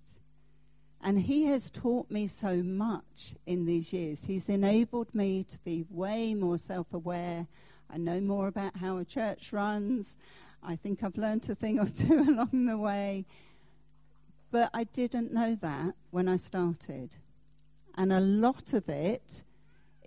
And 1.02 1.18
He 1.18 1.44
has 1.46 1.70
taught 1.70 2.10
me 2.10 2.28
so 2.28 2.62
much 2.62 3.34
in 3.44 3.66
these 3.66 3.92
years. 3.92 4.24
He's 4.24 4.48
enabled 4.48 5.14
me 5.14 5.44
to 5.44 5.58
be 5.58 5.84
way 5.90 6.32
more 6.32 6.56
self 6.56 6.94
aware. 6.94 7.46
I 7.90 7.98
know 7.98 8.20
more 8.20 8.48
about 8.48 8.76
how 8.76 8.96
a 8.96 9.04
church 9.04 9.52
runs. 9.52 10.16
I 10.62 10.76
think 10.76 11.02
I've 11.02 11.16
learned 11.16 11.48
a 11.50 11.54
thing 11.54 11.78
or 11.78 11.86
two 11.88 12.20
along 12.20 12.66
the 12.66 12.78
way. 12.78 13.26
But 14.50 14.70
I 14.72 14.84
didn't 14.84 15.32
know 15.32 15.54
that 15.56 15.94
when 16.10 16.28
I 16.28 16.36
started. 16.36 17.16
And 17.96 18.12
a 18.12 18.20
lot 18.20 18.72
of 18.72 18.88
it, 18.88 19.42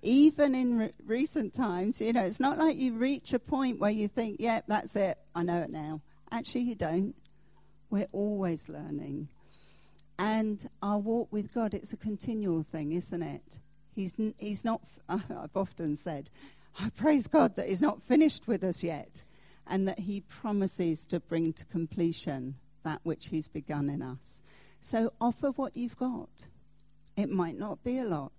even 0.02 0.56
in 0.56 0.78
re- 0.78 0.94
recent 1.06 1.54
times, 1.54 2.02
you 2.02 2.14
know, 2.14 2.24
it's 2.24 2.40
not 2.40 2.58
like 2.58 2.78
you 2.78 2.94
reach 2.94 3.34
a 3.34 3.40
point 3.40 3.80
where 3.80 3.92
you 3.92 4.08
think, 4.08 4.40
yep, 4.40 4.64
yeah, 4.68 4.76
that's 4.76 4.96
it, 4.96 5.18
I 5.36 5.44
know 5.44 5.62
it 5.62 5.70
now. 5.70 6.02
Actually, 6.32 6.62
you 6.62 6.76
don't. 6.76 7.14
We're 7.92 8.08
always 8.14 8.70
learning. 8.70 9.28
And 10.18 10.68
our 10.82 10.98
walk 10.98 11.28
with 11.32 11.54
God, 11.54 11.74
it's 11.74 11.94
a 11.94 11.98
continual 11.98 12.64
thing, 12.64 12.94
isn't 12.94 13.22
it? 13.22 13.60
He's, 13.94 14.16
he's 14.38 14.64
not, 14.64 14.82
I've 15.10 15.56
often 15.56 15.96
said, 15.98 16.30
I 16.80 16.90
praise 16.90 17.28
God 17.28 17.56
that 17.58 17.68
He's 17.68 17.82
not 17.82 18.02
finished 18.02 18.48
with 18.48 18.64
us 18.64 18.82
yet 18.82 19.24
and 19.68 19.88
that 19.90 20.00
He 20.00 20.22
promises 20.22 21.06
to 21.08 21.20
bring 21.20 21.52
to 21.54 21.66
completion 21.66 22.56
that 22.84 23.02
which 23.04 23.28
He's 23.28 23.50
begun 23.50 23.90
in 23.90 24.02
us. 24.02 24.42
So 24.80 25.12
offer 25.20 25.50
what 25.50 25.76
you've 25.76 25.98
got. 25.98 26.30
It 27.18 27.30
might 27.30 27.60
not 27.60 27.84
be 27.84 28.00
a 28.00 28.06
lot, 28.06 28.32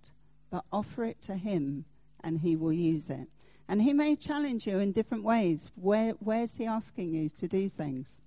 but 0.49 0.65
offer 0.71 1.05
it 1.05 1.21
to 1.23 1.35
Him 1.35 1.85
and 2.23 2.39
He 2.39 2.55
will 2.55 2.73
use 2.73 3.11
it. 3.11 3.27
And 3.69 3.83
He 3.83 3.93
may 3.93 4.15
challenge 4.15 4.65
you 4.65 4.79
in 4.79 4.91
different 4.91 5.23
ways. 5.23 5.69
Where, 5.75 6.13
where's 6.13 6.57
He 6.57 6.65
asking 6.65 7.13
you 7.13 7.29
to 7.29 7.47
do 7.47 7.69
things? 7.69 8.19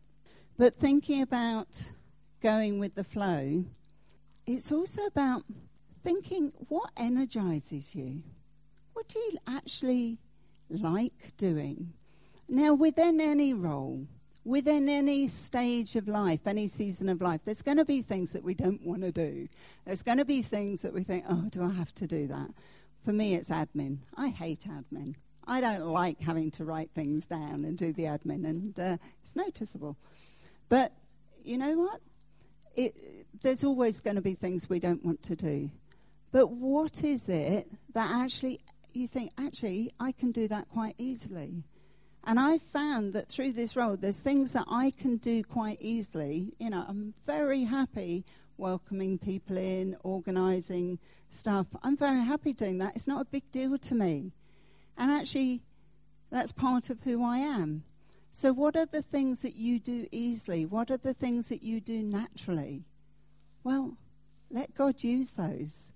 But 0.58 0.74
thinking 0.74 1.20
about 1.20 1.90
going 2.42 2.78
with 2.78 2.94
the 2.94 3.04
flow, 3.04 3.64
it's 4.46 4.72
also 4.72 5.04
about 5.04 5.44
thinking 6.02 6.52
what 6.68 6.90
energizes 6.96 7.94
you. 7.94 8.22
What 8.94 9.08
do 9.08 9.18
you 9.18 9.36
actually 9.46 10.18
like 10.70 11.36
doing? 11.36 11.92
Now, 12.48 12.72
within 12.72 13.20
any 13.20 13.52
role, 13.52 14.06
within 14.44 14.88
any 14.88 15.28
stage 15.28 15.94
of 15.96 16.08
life, 16.08 16.46
any 16.46 16.68
season 16.68 17.10
of 17.10 17.20
life, 17.20 17.42
there's 17.44 17.60
going 17.60 17.76
to 17.76 17.84
be 17.84 18.00
things 18.00 18.32
that 18.32 18.42
we 18.42 18.54
don't 18.54 18.80
want 18.86 19.02
to 19.02 19.12
do. 19.12 19.48
There's 19.84 20.02
going 20.02 20.18
to 20.18 20.24
be 20.24 20.40
things 20.40 20.80
that 20.82 20.94
we 20.94 21.02
think, 21.02 21.24
oh, 21.28 21.48
do 21.50 21.62
I 21.62 21.72
have 21.72 21.94
to 21.96 22.06
do 22.06 22.26
that? 22.28 22.50
For 23.04 23.12
me, 23.12 23.34
it's 23.34 23.50
admin. 23.50 23.98
I 24.16 24.28
hate 24.28 24.66
admin. 24.66 25.16
I 25.46 25.60
don't 25.60 25.86
like 25.86 26.20
having 26.20 26.50
to 26.52 26.64
write 26.64 26.90
things 26.94 27.26
down 27.26 27.64
and 27.64 27.76
do 27.76 27.92
the 27.92 28.04
admin, 28.04 28.44
and 28.44 28.80
uh, 28.80 28.96
it's 29.22 29.36
noticeable. 29.36 29.96
But 30.68 30.92
you 31.44 31.58
know 31.58 31.76
what? 31.76 32.00
It, 32.74 32.94
there's 33.42 33.64
always 33.64 34.00
going 34.00 34.16
to 34.16 34.22
be 34.22 34.34
things 34.34 34.68
we 34.68 34.80
don't 34.80 35.04
want 35.04 35.22
to 35.24 35.36
do. 35.36 35.70
But 36.32 36.50
what 36.50 37.04
is 37.04 37.28
it 37.28 37.70
that 37.94 38.10
actually 38.10 38.60
you 38.92 39.06
think, 39.06 39.30
actually, 39.38 39.92
I 40.00 40.12
can 40.12 40.32
do 40.32 40.48
that 40.48 40.68
quite 40.68 40.94
easily? 40.98 41.62
And 42.24 42.40
I 42.40 42.58
found 42.58 43.12
that 43.12 43.28
through 43.28 43.52
this 43.52 43.76
role, 43.76 43.96
there's 43.96 44.18
things 44.18 44.52
that 44.54 44.66
I 44.68 44.90
can 44.90 45.16
do 45.16 45.44
quite 45.44 45.78
easily. 45.80 46.52
You 46.58 46.70
know, 46.70 46.84
I'm 46.86 47.14
very 47.24 47.64
happy 47.64 48.24
welcoming 48.58 49.18
people 49.18 49.56
in, 49.56 49.96
organizing 50.02 50.98
stuff. 51.30 51.66
I'm 51.82 51.96
very 51.96 52.24
happy 52.24 52.52
doing 52.52 52.78
that. 52.78 52.96
It's 52.96 53.06
not 53.06 53.22
a 53.22 53.26
big 53.26 53.50
deal 53.52 53.78
to 53.78 53.94
me. 53.94 54.32
And 54.98 55.10
actually, 55.10 55.62
that's 56.30 56.52
part 56.52 56.90
of 56.90 57.02
who 57.02 57.24
I 57.24 57.38
am. 57.38 57.84
So, 58.38 58.52
what 58.52 58.76
are 58.76 58.84
the 58.84 59.00
things 59.00 59.40
that 59.40 59.56
you 59.56 59.78
do 59.78 60.06
easily? 60.12 60.66
What 60.66 60.90
are 60.90 60.98
the 60.98 61.14
things 61.14 61.48
that 61.48 61.62
you 61.62 61.80
do 61.80 62.02
naturally? 62.02 62.84
Well, 63.64 63.96
let 64.50 64.74
God 64.74 65.02
use 65.02 65.30
those. 65.30 65.90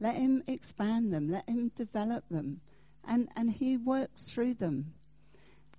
Let 0.00 0.16
Him 0.16 0.42
expand 0.48 1.14
them. 1.14 1.30
Let 1.30 1.48
Him 1.48 1.70
develop 1.76 2.24
them. 2.32 2.62
And, 3.06 3.28
and 3.36 3.52
He 3.52 3.76
works 3.76 4.28
through 4.28 4.54
them. 4.54 4.92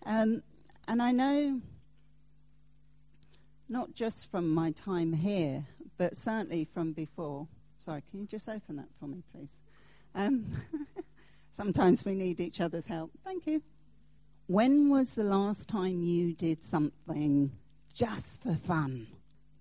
Um, 0.06 0.41
and 0.88 1.01
I 1.01 1.12
know, 1.12 1.60
not 3.68 3.94
just 3.94 4.32
from 4.32 4.48
my 4.48 4.72
time 4.72 5.12
here, 5.12 5.65
but 5.98 6.15
certainly 6.15 6.63
from 6.63 6.94
before. 6.94 7.46
Sorry, 7.77 8.03
can 8.10 8.22
you 8.22 8.25
just 8.25 8.48
open 8.48 8.77
that 8.77 8.88
for 9.01 9.08
me, 9.08 9.22
please? 9.34 9.58
Um, 10.15 10.46
sometimes 11.51 12.06
we 12.06 12.15
need 12.15 12.39
each 12.39 12.62
other's 12.62 12.88
help. 12.88 13.12
Thank 13.25 13.46
you. 13.48 13.62
When 14.50 14.89
was 14.89 15.13
the 15.13 15.24
last 15.24 15.70
time 15.70 16.01
you 16.01 16.34
did 16.34 16.63
something 16.63 17.51
just 17.94 18.41
for 18.41 18.56
fun? 18.56 19.06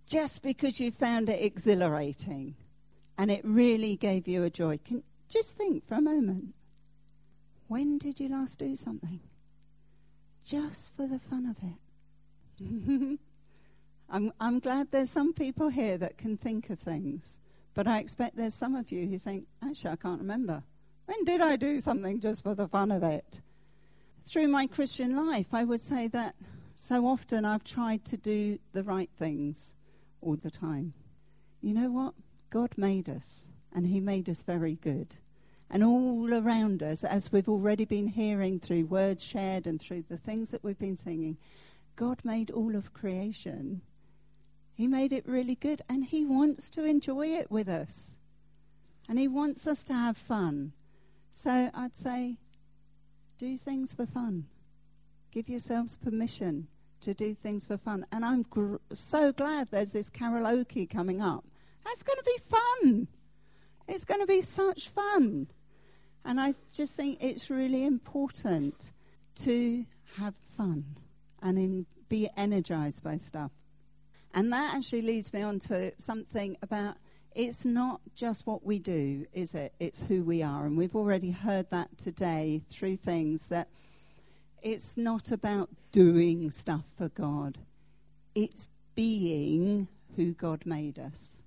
Just 0.06 0.42
because 0.42 0.80
you 0.80 0.90
found 0.90 1.28
it 1.28 1.44
exhilarating 1.44 2.54
and 3.18 3.30
it 3.30 3.42
really 3.44 3.96
gave 3.96 4.26
you 4.26 4.44
a 4.44 4.48
joy? 4.48 4.78
Can 4.82 5.02
just 5.28 5.58
think 5.58 5.86
for 5.86 5.96
a 5.96 6.00
moment. 6.00 6.54
When 7.66 7.98
did 7.98 8.18
you 8.18 8.30
last 8.30 8.60
do 8.60 8.74
something? 8.74 9.20
Just 10.42 10.96
for 10.96 11.06
the 11.06 11.18
fun 11.18 11.54
of 11.54 11.58
it. 11.62 13.18
I'm, 14.08 14.32
I'm 14.40 14.58
glad 14.58 14.90
there's 14.90 15.10
some 15.10 15.34
people 15.34 15.68
here 15.68 15.98
that 15.98 16.16
can 16.16 16.38
think 16.38 16.70
of 16.70 16.78
things, 16.78 17.38
but 17.74 17.86
I 17.86 17.98
expect 17.98 18.38
there's 18.38 18.54
some 18.54 18.74
of 18.74 18.90
you 18.90 19.06
who 19.06 19.18
think, 19.18 19.48
actually, 19.62 19.90
I 19.90 19.96
can't 19.96 20.22
remember. 20.22 20.62
When 21.04 21.24
did 21.24 21.42
I 21.42 21.56
do 21.56 21.78
something 21.78 22.20
just 22.20 22.42
for 22.42 22.54
the 22.54 22.68
fun 22.68 22.90
of 22.90 23.02
it? 23.02 23.42
Through 24.28 24.48
my 24.48 24.66
Christian 24.66 25.16
life, 25.16 25.54
I 25.54 25.64
would 25.64 25.80
say 25.80 26.06
that 26.08 26.34
so 26.76 27.06
often 27.06 27.46
I've 27.46 27.64
tried 27.64 28.04
to 28.04 28.18
do 28.18 28.58
the 28.74 28.82
right 28.82 29.08
things 29.18 29.72
all 30.20 30.36
the 30.36 30.50
time. 30.50 30.92
You 31.62 31.72
know 31.72 31.90
what? 31.90 32.12
God 32.50 32.74
made 32.76 33.08
us, 33.08 33.46
and 33.74 33.86
He 33.86 34.00
made 34.00 34.28
us 34.28 34.42
very 34.42 34.74
good. 34.74 35.16
And 35.70 35.82
all 35.82 36.34
around 36.34 36.82
us, 36.82 37.04
as 37.04 37.32
we've 37.32 37.48
already 37.48 37.86
been 37.86 38.06
hearing 38.06 38.60
through 38.60 38.84
words 38.84 39.24
shared 39.24 39.66
and 39.66 39.80
through 39.80 40.04
the 40.10 40.18
things 40.18 40.50
that 40.50 40.62
we've 40.62 40.78
been 40.78 40.96
singing, 40.96 41.38
God 41.96 42.22
made 42.22 42.50
all 42.50 42.76
of 42.76 42.92
creation. 42.92 43.80
He 44.74 44.86
made 44.86 45.14
it 45.14 45.26
really 45.26 45.54
good, 45.54 45.80
and 45.88 46.04
He 46.04 46.26
wants 46.26 46.68
to 46.72 46.84
enjoy 46.84 47.28
it 47.28 47.50
with 47.50 47.68
us. 47.68 48.18
And 49.08 49.18
He 49.18 49.26
wants 49.26 49.66
us 49.66 49.84
to 49.84 49.94
have 49.94 50.18
fun. 50.18 50.72
So 51.32 51.70
I'd 51.72 51.96
say, 51.96 52.36
do 53.38 53.56
things 53.56 53.94
for 53.94 54.04
fun. 54.04 54.44
Give 55.30 55.48
yourselves 55.48 55.96
permission 55.96 56.66
to 57.00 57.14
do 57.14 57.34
things 57.34 57.64
for 57.64 57.78
fun. 57.78 58.04
And 58.10 58.24
I'm 58.24 58.42
gr- 58.42 58.76
so 58.92 59.32
glad 59.32 59.68
there's 59.70 59.92
this 59.92 60.10
karaoke 60.10 60.90
coming 60.90 61.20
up. 61.20 61.44
That's 61.84 62.02
going 62.02 62.18
to 62.18 62.24
be 62.24 62.38
fun. 62.48 63.08
It's 63.86 64.04
going 64.04 64.20
to 64.20 64.26
be 64.26 64.42
such 64.42 64.88
fun. 64.88 65.46
And 66.24 66.40
I 66.40 66.54
just 66.74 66.96
think 66.96 67.22
it's 67.22 67.48
really 67.48 67.84
important 67.84 68.92
to 69.36 69.86
have 70.16 70.34
fun 70.56 70.84
and 71.40 71.58
in, 71.58 71.86
be 72.08 72.28
energized 72.36 73.04
by 73.04 73.16
stuff. 73.16 73.52
And 74.34 74.52
that 74.52 74.74
actually 74.74 75.02
leads 75.02 75.32
me 75.32 75.42
on 75.42 75.58
to 75.60 75.92
something 75.96 76.56
about 76.60 76.96
it's 77.34 77.64
not 77.64 78.00
just 78.14 78.46
what 78.46 78.64
we 78.64 78.78
do, 78.78 79.26
is 79.32 79.54
it? 79.54 79.72
It's 79.78 80.02
who 80.02 80.22
we 80.22 80.42
are. 80.42 80.66
And 80.66 80.76
we've 80.76 80.96
already 80.96 81.30
heard 81.30 81.70
that 81.70 81.96
today 81.98 82.62
through 82.68 82.96
things 82.96 83.48
that 83.48 83.68
it's 84.62 84.96
not 84.96 85.30
about 85.30 85.70
doing 85.92 86.50
stuff 86.50 86.84
for 86.96 87.08
God, 87.08 87.58
it's 88.34 88.68
being 88.94 89.88
who 90.16 90.32
God 90.32 90.66
made 90.66 90.98
us. 90.98 91.42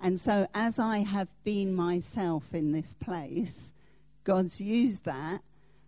And 0.00 0.18
so, 0.18 0.48
as 0.54 0.78
I 0.78 0.98
have 0.98 1.28
been 1.44 1.74
myself 1.74 2.54
in 2.54 2.72
this 2.72 2.94
place, 2.94 3.72
God's 4.24 4.60
used 4.60 5.04
that. 5.04 5.42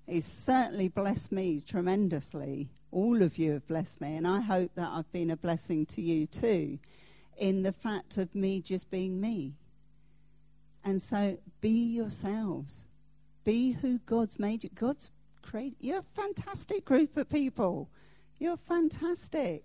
He's 0.07 0.27
certainly 0.27 0.89
blessed 0.89 1.33
me 1.33 1.61
tremendously. 1.61 2.69
All 2.91 3.23
of 3.23 3.39
you 3.39 3.53
have 3.53 3.67
blessed 3.67 4.01
me, 4.01 4.17
and 4.17 4.27
I 4.29 4.41
hope 4.41 4.73
that 4.75 4.91
I've 4.91 5.11
been 5.13 5.31
a 5.31 5.37
blessing 5.37 5.87
to 5.87 6.03
you 6.03 6.27
too 6.27 6.79
in 7.37 7.63
the 7.63 7.73
fact 7.73 8.17
of 8.19 8.35
me 8.35 8.61
just 8.61 8.91
being 8.91 9.21
me. 9.21 9.55
And 10.85 11.01
so 11.01 11.39
be 11.61 11.71
yourselves. 11.71 12.89
Be 13.45 13.73
who 13.73 13.99
God's 14.07 14.39
made 14.39 14.65
you. 14.65 14.71
God's 14.75 15.11
created 15.43 15.77
you're 15.81 15.99
a 15.99 16.21
fantastic 16.21 16.85
group 16.85 17.17
of 17.17 17.29
people. 17.29 17.89
You're 18.39 18.57
fantastic. 18.57 19.65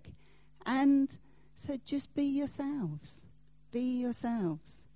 And 0.65 1.17
so 1.55 1.77
just 1.85 2.13
be 2.13 2.23
yourselves. 2.23 3.25
Be 3.71 4.01
yourselves. 4.01 4.87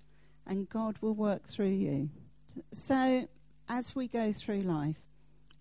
And 0.46 0.68
God 0.68 0.96
will 1.00 1.14
work 1.14 1.44
through 1.44 1.66
you. 1.68 2.10
So 2.72 3.28
as 3.68 3.94
we 3.94 4.08
go 4.08 4.32
through 4.32 4.62
life, 4.62 5.00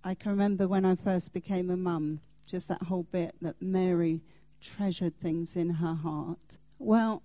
I 0.03 0.15
can 0.15 0.31
remember 0.31 0.67
when 0.67 0.85
I 0.85 0.95
first 0.95 1.31
became 1.33 1.69
a 1.69 1.77
mum, 1.77 2.19
just 2.47 2.67
that 2.67 2.81
whole 2.83 3.03
bit 3.03 3.35
that 3.41 3.61
Mary 3.61 4.21
treasured 4.59 5.15
things 5.19 5.55
in 5.55 5.69
her 5.69 5.93
heart. 5.93 6.57
Well, 6.83 7.21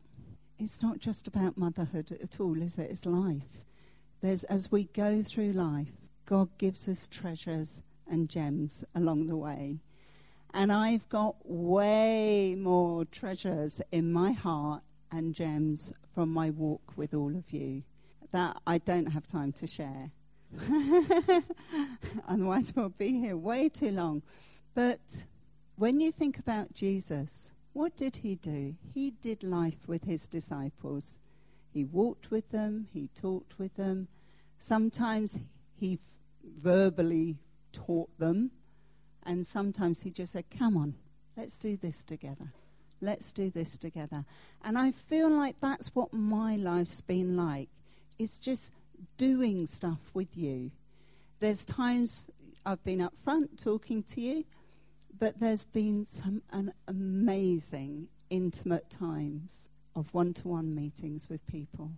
it's 0.58 0.82
not 0.82 0.98
just 0.98 1.26
about 1.26 1.56
motherhood 1.56 2.18
at 2.22 2.40
all, 2.40 2.60
is 2.60 2.76
it? 2.76 2.90
It's 2.90 3.06
life. 3.06 3.62
There's, 4.20 4.44
as 4.44 4.70
we 4.70 4.84
go 4.92 5.22
through 5.22 5.52
life, 5.52 5.92
God 6.26 6.50
gives 6.58 6.86
us 6.90 7.08
treasures 7.08 7.80
and 8.06 8.28
gems 8.28 8.84
along 8.94 9.28
the 9.28 9.36
way. 9.36 9.78
And 10.52 10.70
I've 10.70 11.08
got 11.08 11.36
way 11.42 12.54
more 12.54 13.06
treasures 13.06 13.80
in 13.90 14.12
my 14.12 14.32
heart 14.32 14.82
and 15.10 15.34
gems 15.34 15.90
from 16.14 16.28
my 16.28 16.50
walk 16.50 16.92
with 16.96 17.14
all 17.14 17.34
of 17.34 17.50
you 17.50 17.82
that 18.32 18.58
I 18.66 18.76
don't 18.76 19.06
have 19.06 19.26
time 19.26 19.52
to 19.52 19.66
share. 19.66 20.10
Otherwise, 22.28 22.74
we'll 22.76 22.90
be 22.90 23.20
here 23.20 23.38
way 23.38 23.70
too 23.70 23.90
long. 23.90 24.22
But 24.74 25.24
when 25.76 25.98
you 25.98 26.12
think 26.12 26.38
about 26.38 26.74
Jesus, 26.74 27.52
what 27.76 27.94
did 27.94 28.16
he 28.16 28.36
do? 28.36 28.74
He 28.94 29.10
did 29.10 29.42
life 29.42 29.86
with 29.86 30.04
his 30.04 30.26
disciples. 30.26 31.18
He 31.74 31.84
walked 31.84 32.30
with 32.30 32.48
them, 32.48 32.88
he 32.90 33.10
talked 33.14 33.58
with 33.58 33.74
them. 33.74 34.08
Sometimes 34.56 35.36
he 35.78 35.98
verbally 36.42 37.36
taught 37.72 38.08
them, 38.18 38.50
and 39.24 39.46
sometimes 39.46 40.00
he 40.00 40.10
just 40.10 40.32
said, 40.32 40.46
Come 40.58 40.74
on, 40.74 40.94
let's 41.36 41.58
do 41.58 41.76
this 41.76 42.02
together. 42.02 42.50
Let's 43.02 43.30
do 43.30 43.50
this 43.50 43.76
together. 43.76 44.24
And 44.64 44.78
I 44.78 44.90
feel 44.90 45.28
like 45.28 45.60
that's 45.60 45.94
what 45.94 46.14
my 46.14 46.56
life's 46.56 47.02
been 47.02 47.36
like. 47.36 47.68
It's 48.18 48.38
just 48.38 48.72
doing 49.18 49.66
stuff 49.66 50.00
with 50.14 50.34
you. 50.34 50.70
There's 51.40 51.66
times 51.66 52.30
I've 52.64 52.82
been 52.84 53.02
up 53.02 53.18
front 53.22 53.62
talking 53.62 54.02
to 54.04 54.20
you, 54.22 54.44
but 55.18 55.40
there's 55.40 55.64
been 55.64 56.04
some 56.04 56.42
amazing 56.88 58.08
intimate 58.28 58.90
times 58.90 59.68
of 59.94 60.12
one-to-one 60.12 60.74
meetings 60.74 61.28
with 61.28 61.46
people. 61.46 61.92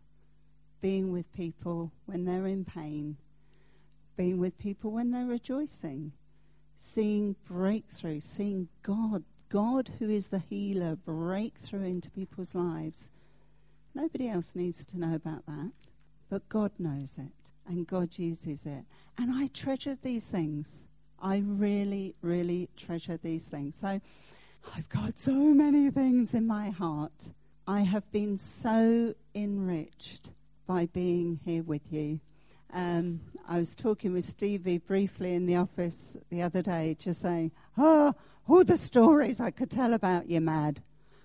Being 0.80 1.12
with 1.12 1.32
people 1.32 1.92
when 2.06 2.24
they're 2.24 2.46
in 2.46 2.64
pain. 2.64 3.16
Being 4.16 4.38
with 4.38 4.58
people 4.58 4.92
when 4.92 5.10
they're 5.10 5.26
rejoicing. 5.26 6.12
Seeing 6.76 7.34
breakthrough 7.44 8.20
seeing 8.20 8.68
god 8.82 9.24
god 9.48 9.90
who 9.98 10.08
is 10.10 10.28
the 10.28 10.38
healer 10.38 10.94
break 10.94 11.58
through 11.58 11.82
into 11.84 12.10
people's 12.10 12.54
lives. 12.54 13.10
Nobody 13.94 14.28
else 14.28 14.54
needs 14.54 14.84
to 14.84 14.98
know 14.98 15.14
about 15.14 15.46
that 15.46 15.72
but 16.30 16.48
god 16.48 16.72
knows 16.78 17.18
it 17.18 17.52
and 17.66 17.86
god 17.86 18.18
uses 18.18 18.64
it. 18.64 18.84
And 19.16 19.32
i 19.32 19.48
treasure 19.48 19.96
these 20.00 20.28
things 20.28 20.86
I 21.20 21.42
really, 21.44 22.14
really 22.22 22.68
treasure 22.76 23.16
these 23.16 23.48
things. 23.48 23.76
So 23.76 24.00
I've 24.76 24.88
got 24.88 25.18
so 25.18 25.32
many 25.32 25.90
things 25.90 26.34
in 26.34 26.46
my 26.46 26.70
heart. 26.70 27.30
I 27.66 27.80
have 27.80 28.10
been 28.12 28.36
so 28.36 29.14
enriched 29.34 30.30
by 30.66 30.86
being 30.86 31.40
here 31.44 31.62
with 31.62 31.92
you. 31.92 32.20
Um, 32.72 33.20
I 33.48 33.58
was 33.58 33.74
talking 33.74 34.12
with 34.12 34.24
Stevie 34.24 34.78
briefly 34.78 35.34
in 35.34 35.46
the 35.46 35.56
office 35.56 36.16
the 36.30 36.42
other 36.42 36.62
day, 36.62 36.96
just 36.98 37.22
saying, 37.22 37.52
Oh, 37.76 38.14
all 38.46 38.64
the 38.64 38.76
stories 38.76 39.40
I 39.40 39.50
could 39.50 39.70
tell 39.70 39.94
about 39.94 40.28
you, 40.28 40.40
Mad. 40.40 40.82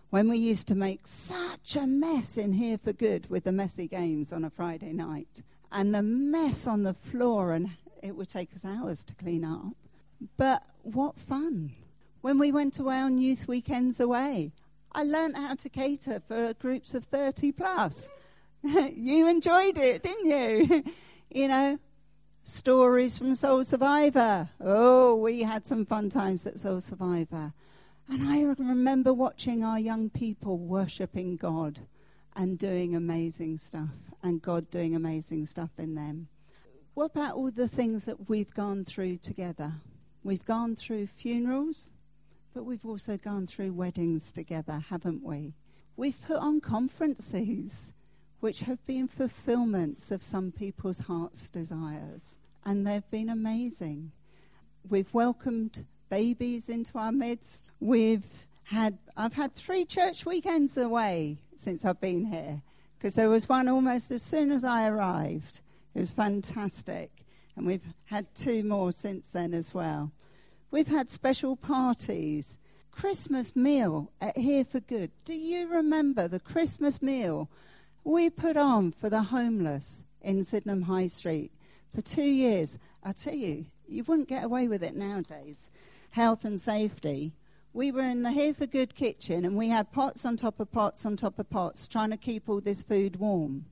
When 0.10 0.30
we 0.30 0.38
used 0.38 0.68
to 0.70 0.76
make 0.76 1.08
such 1.08 1.76
a 1.76 1.88
mess 1.88 2.38
in 2.38 2.54
here 2.54 2.78
for 2.78 2.94
good 2.94 3.30
with 3.30 3.44
the 3.46 3.52
messy 3.52 3.88
games 3.88 4.32
on 4.32 4.46
a 4.46 4.50
Friday 4.50 4.94
night, 4.94 5.42
and 5.72 5.94
the 5.94 6.04
mess 6.04 6.68
on 6.68 6.84
the 6.84 6.94
floor, 6.94 7.52
and 7.52 7.72
it 8.02 8.16
would 8.16 8.30
take 8.30 8.54
us 8.54 8.64
hours 8.64 9.04
to 9.06 9.16
clean 9.16 9.44
up. 9.44 9.83
But 10.38 10.64
what 10.84 11.20
fun! 11.20 11.74
When 12.22 12.40
we 12.40 12.52
went 12.52 12.80
away 12.80 12.98
on 12.98 13.18
youth 13.18 13.48
weekends 13.48 14.00
away, 14.00 14.54
I 14.94 15.04
learned 15.04 15.36
how 15.36 15.56
to 15.56 15.70
cater 15.70 16.22
for 16.28 16.54
groups 16.54 16.94
of 16.94 17.04
30 17.06 17.52
plus. 17.52 18.10
you 18.64 19.28
enjoyed 19.28 19.78
it, 19.78 20.04
didn't 20.04 20.26
you? 20.26 20.84
you 21.30 21.48
know, 21.48 21.80
stories 22.44 23.18
from 23.18 23.36
Soul 23.36 23.64
Survivor. 23.64 24.50
Oh, 24.62 25.16
we 25.16 25.42
had 25.42 25.66
some 25.66 25.86
fun 25.86 26.10
times 26.10 26.46
at 26.46 26.60
Soul 26.60 26.80
Survivor. 26.80 27.54
And 28.10 28.30
I 28.30 28.44
remember 28.44 29.14
watching 29.14 29.64
our 29.64 29.80
young 29.80 30.10
people 30.10 30.58
worshipping 30.58 31.38
God 31.38 31.80
and 32.36 32.58
doing 32.58 32.96
amazing 32.96 33.58
stuff. 33.58 33.90
and 34.24 34.42
God 34.42 34.70
doing 34.72 34.96
amazing 34.96 35.46
stuff 35.46 35.72
in 35.78 35.96
them. 35.96 36.30
What 36.94 37.12
about 37.12 37.36
all 37.36 37.52
the 37.52 37.68
things 37.68 38.06
that 38.06 38.30
we've 38.30 38.54
gone 38.54 38.86
through 38.86 39.18
together? 39.18 39.74
We've 40.24 40.46
gone 40.46 40.78
through 40.78 41.08
funerals, 41.08 41.92
but 42.54 42.64
we've 42.64 42.86
also 42.86 43.18
gone 43.18 43.46
through 43.46 43.74
weddings 43.74 44.32
together, 44.32 44.84
haven't 44.90 45.22
we? 45.22 45.54
We've 45.98 46.22
put 46.26 46.38
on 46.38 46.62
conferences 46.62 47.94
which 48.40 48.62
have 48.62 48.86
been 48.86 49.08
fulfillments 49.08 50.12
of 50.12 50.24
some 50.24 50.52
people's 50.52 51.00
heart's 51.00 51.50
desires, 51.50 52.38
and 52.66 52.86
they've 52.86 53.10
been 53.10 53.30
amazing. 53.30 54.12
We've 54.90 55.14
welcomed 55.14 55.86
babies 56.10 56.70
into 56.70 56.98
our 56.98 57.12
midst. 57.12 57.72
We've 57.80 58.26
had 58.64 58.98
I've 59.18 59.34
had 59.34 59.54
three 59.54 59.84
church 59.86 60.26
weekends 60.26 60.78
away 60.78 61.38
since 61.56 61.84
I've 61.84 62.00
been 62.00 62.26
here 62.26 62.62
because 62.98 63.16
there 63.16 63.30
was 63.30 63.50
one 63.50 63.68
almost 63.68 64.10
as 64.12 64.22
soon 64.22 64.52
as 64.52 64.64
I 64.64 64.88
arrived. 64.88 65.62
It 65.96 66.00
was 66.00 66.14
fantastic, 66.14 67.12
and 67.56 67.66
we've 67.66 67.94
had 68.06 68.34
two 68.36 68.64
more 68.64 68.92
since 68.92 69.30
then 69.30 69.54
as 69.54 69.74
well. 69.74 70.12
We've 70.72 70.88
had 70.88 71.10
special 71.10 71.56
parties. 71.56 72.58
Christmas 72.92 73.56
meal 73.56 74.12
at 74.22 74.38
Here 74.38 74.64
for 74.64 74.80
Good. 74.80 75.12
Do 75.24 75.34
you 75.34 75.68
remember 75.68 76.28
the 76.28 76.40
Christmas 76.40 77.02
meal 77.02 77.50
we 78.04 78.30
put 78.30 78.58
on 78.58 78.92
for 78.92 79.10
the 79.10 79.24
homeless 79.24 80.04
in 80.22 80.44
Sydenham 80.44 80.84
High 80.84 81.08
Street 81.08 81.52
for 81.94 82.02
two 82.02 82.22
years? 82.24 82.78
I 83.04 83.12
tell 83.14 83.34
you, 83.34 83.66
you 83.88 84.04
wouldn't 84.04 84.28
get 84.28 84.44
away 84.44 84.68
with 84.68 84.84
it 84.84 84.96
nowadays. 84.96 85.72
Health 86.12 86.46
and 86.46 86.60
safety 86.60 87.34
we 87.74 87.92
were 87.92 88.04
in 88.04 88.22
the 88.22 88.32
Here 88.32 88.54
for 88.54 88.68
Good 88.68 88.94
kitchen 88.94 89.44
and 89.46 89.58
we 89.58 89.70
had 89.70 89.92
pots 89.92 90.26
on 90.26 90.38
top 90.38 90.60
of 90.60 90.72
pots 90.72 91.06
on 91.08 91.18
top 91.18 91.40
of 91.40 91.50
pots 91.50 91.88
trying 91.88 92.12
to 92.12 92.18
keep 92.18 92.48
all 92.48 92.62
this 92.62 92.84
food 92.84 93.16
warm. 93.16 93.66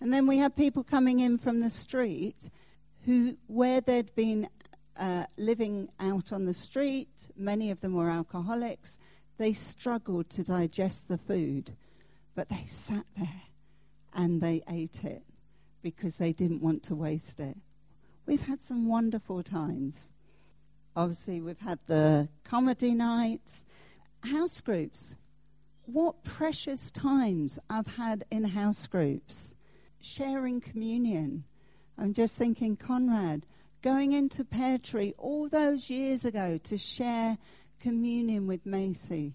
And 0.00 0.12
then 0.12 0.26
we 0.26 0.36
had 0.36 0.54
people 0.54 0.84
coming 0.84 1.18
in 1.18 1.38
from 1.38 1.60
the 1.60 1.70
street 1.70 2.50
who, 3.08 3.38
where 3.46 3.80
they'd 3.80 4.14
been 4.14 4.46
uh, 4.98 5.24
living 5.38 5.88
out 5.98 6.30
on 6.30 6.44
the 6.44 6.52
street, 6.52 7.08
many 7.34 7.70
of 7.70 7.80
them 7.80 7.94
were 7.94 8.10
alcoholics, 8.10 8.98
they 9.38 9.54
struggled 9.54 10.28
to 10.28 10.44
digest 10.44 11.08
the 11.08 11.16
food. 11.16 11.74
But 12.34 12.50
they 12.50 12.64
sat 12.66 13.06
there 13.16 13.42
and 14.12 14.42
they 14.42 14.62
ate 14.68 15.04
it 15.04 15.22
because 15.80 16.18
they 16.18 16.34
didn't 16.34 16.60
want 16.60 16.82
to 16.82 16.94
waste 16.94 17.40
it. 17.40 17.56
We've 18.26 18.44
had 18.44 18.60
some 18.60 18.86
wonderful 18.86 19.42
times. 19.42 20.12
Obviously, 20.94 21.40
we've 21.40 21.60
had 21.60 21.78
the 21.86 22.28
comedy 22.44 22.92
nights, 22.92 23.64
house 24.22 24.60
groups. 24.60 25.16
What 25.86 26.24
precious 26.24 26.90
times 26.90 27.58
I've 27.70 27.86
had 27.86 28.24
in 28.30 28.44
house 28.44 28.86
groups, 28.86 29.54
sharing 29.98 30.60
communion. 30.60 31.44
I'm 31.98 32.12
just 32.12 32.36
thinking, 32.36 32.76
Conrad, 32.76 33.44
going 33.82 34.12
into 34.12 34.44
Pear 34.44 34.78
Tree 34.78 35.14
all 35.18 35.48
those 35.48 35.90
years 35.90 36.24
ago 36.24 36.58
to 36.64 36.76
share 36.76 37.38
communion 37.80 38.46
with 38.46 38.64
Macy, 38.64 39.34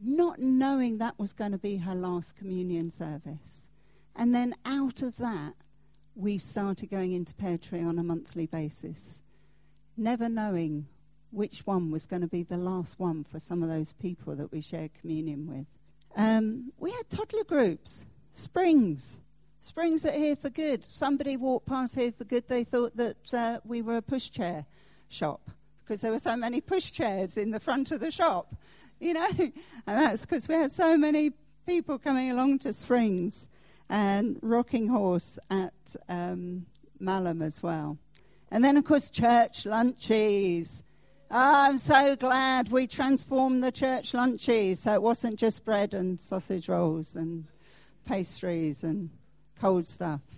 not 0.00 0.38
knowing 0.38 0.98
that 0.98 1.18
was 1.18 1.32
going 1.32 1.52
to 1.52 1.58
be 1.58 1.76
her 1.76 1.94
last 1.94 2.36
communion 2.36 2.90
service. 2.90 3.68
And 4.16 4.34
then 4.34 4.54
out 4.64 5.02
of 5.02 5.16
that, 5.18 5.54
we 6.14 6.38
started 6.38 6.90
going 6.90 7.12
into 7.12 7.34
Pear 7.34 7.56
Tree 7.56 7.82
on 7.82 7.98
a 7.98 8.02
monthly 8.02 8.46
basis 8.46 9.22
never 9.96 10.28
knowing 10.28 10.86
which 11.30 11.66
one 11.66 11.90
was 11.90 12.06
going 12.06 12.22
to 12.22 12.28
be 12.28 12.42
the 12.42 12.56
last 12.56 12.98
one 12.98 13.24
for 13.24 13.40
some 13.40 13.62
of 13.62 13.68
those 13.68 13.92
people 13.94 14.34
that 14.36 14.52
we 14.52 14.60
shared 14.60 14.92
communion 14.94 15.46
with. 15.46 15.66
Um, 16.14 16.72
we 16.78 16.90
had 16.90 17.08
toddler 17.08 17.44
groups, 17.44 18.06
springs, 18.32 19.20
springs 19.62 20.04
are 20.04 20.12
here 20.12 20.36
for 20.36 20.50
good. 20.50 20.84
Somebody 20.84 21.36
walked 21.36 21.66
past 21.66 21.94
here 21.94 22.12
for 22.12 22.24
good, 22.24 22.46
they 22.48 22.64
thought 22.64 22.96
that 22.96 23.32
uh, 23.32 23.60
we 23.64 23.80
were 23.80 23.96
a 23.96 24.02
pushchair 24.02 24.66
shop 25.08 25.50
because 25.84 26.00
there 26.00 26.10
were 26.10 26.18
so 26.18 26.36
many 26.36 26.60
pushchairs 26.60 27.38
in 27.38 27.50
the 27.50 27.60
front 27.60 27.92
of 27.92 28.00
the 28.00 28.10
shop, 28.10 28.54
you 29.00 29.14
know. 29.14 29.28
and 29.38 29.52
that's 29.86 30.26
because 30.26 30.48
we 30.48 30.54
had 30.54 30.70
so 30.70 30.98
many 30.98 31.32
people 31.64 31.98
coming 31.98 32.30
along 32.30 32.58
to 32.58 32.72
Springs 32.72 33.48
and 33.88 34.38
Rocking 34.42 34.88
Horse 34.88 35.38
at 35.48 35.96
um, 36.08 36.66
Malham 37.00 37.42
as 37.42 37.62
well. 37.62 37.98
And 38.50 38.64
then, 38.64 38.76
of 38.76 38.84
course, 38.84 39.10
church 39.10 39.64
lunches. 39.64 40.82
Oh, 41.30 41.68
I'm 41.68 41.78
so 41.78 42.16
glad 42.16 42.70
we 42.70 42.86
transformed 42.86 43.62
the 43.62 43.72
church 43.72 44.12
lunches 44.12 44.80
so 44.80 44.92
it 44.94 45.02
wasn't 45.02 45.38
just 45.38 45.64
bread 45.64 45.94
and 45.94 46.20
sausage 46.20 46.68
rolls 46.68 47.16
and 47.16 47.46
pastries 48.04 48.82
and 48.82 49.08
cold 49.62 49.86
stuff. 49.86 50.20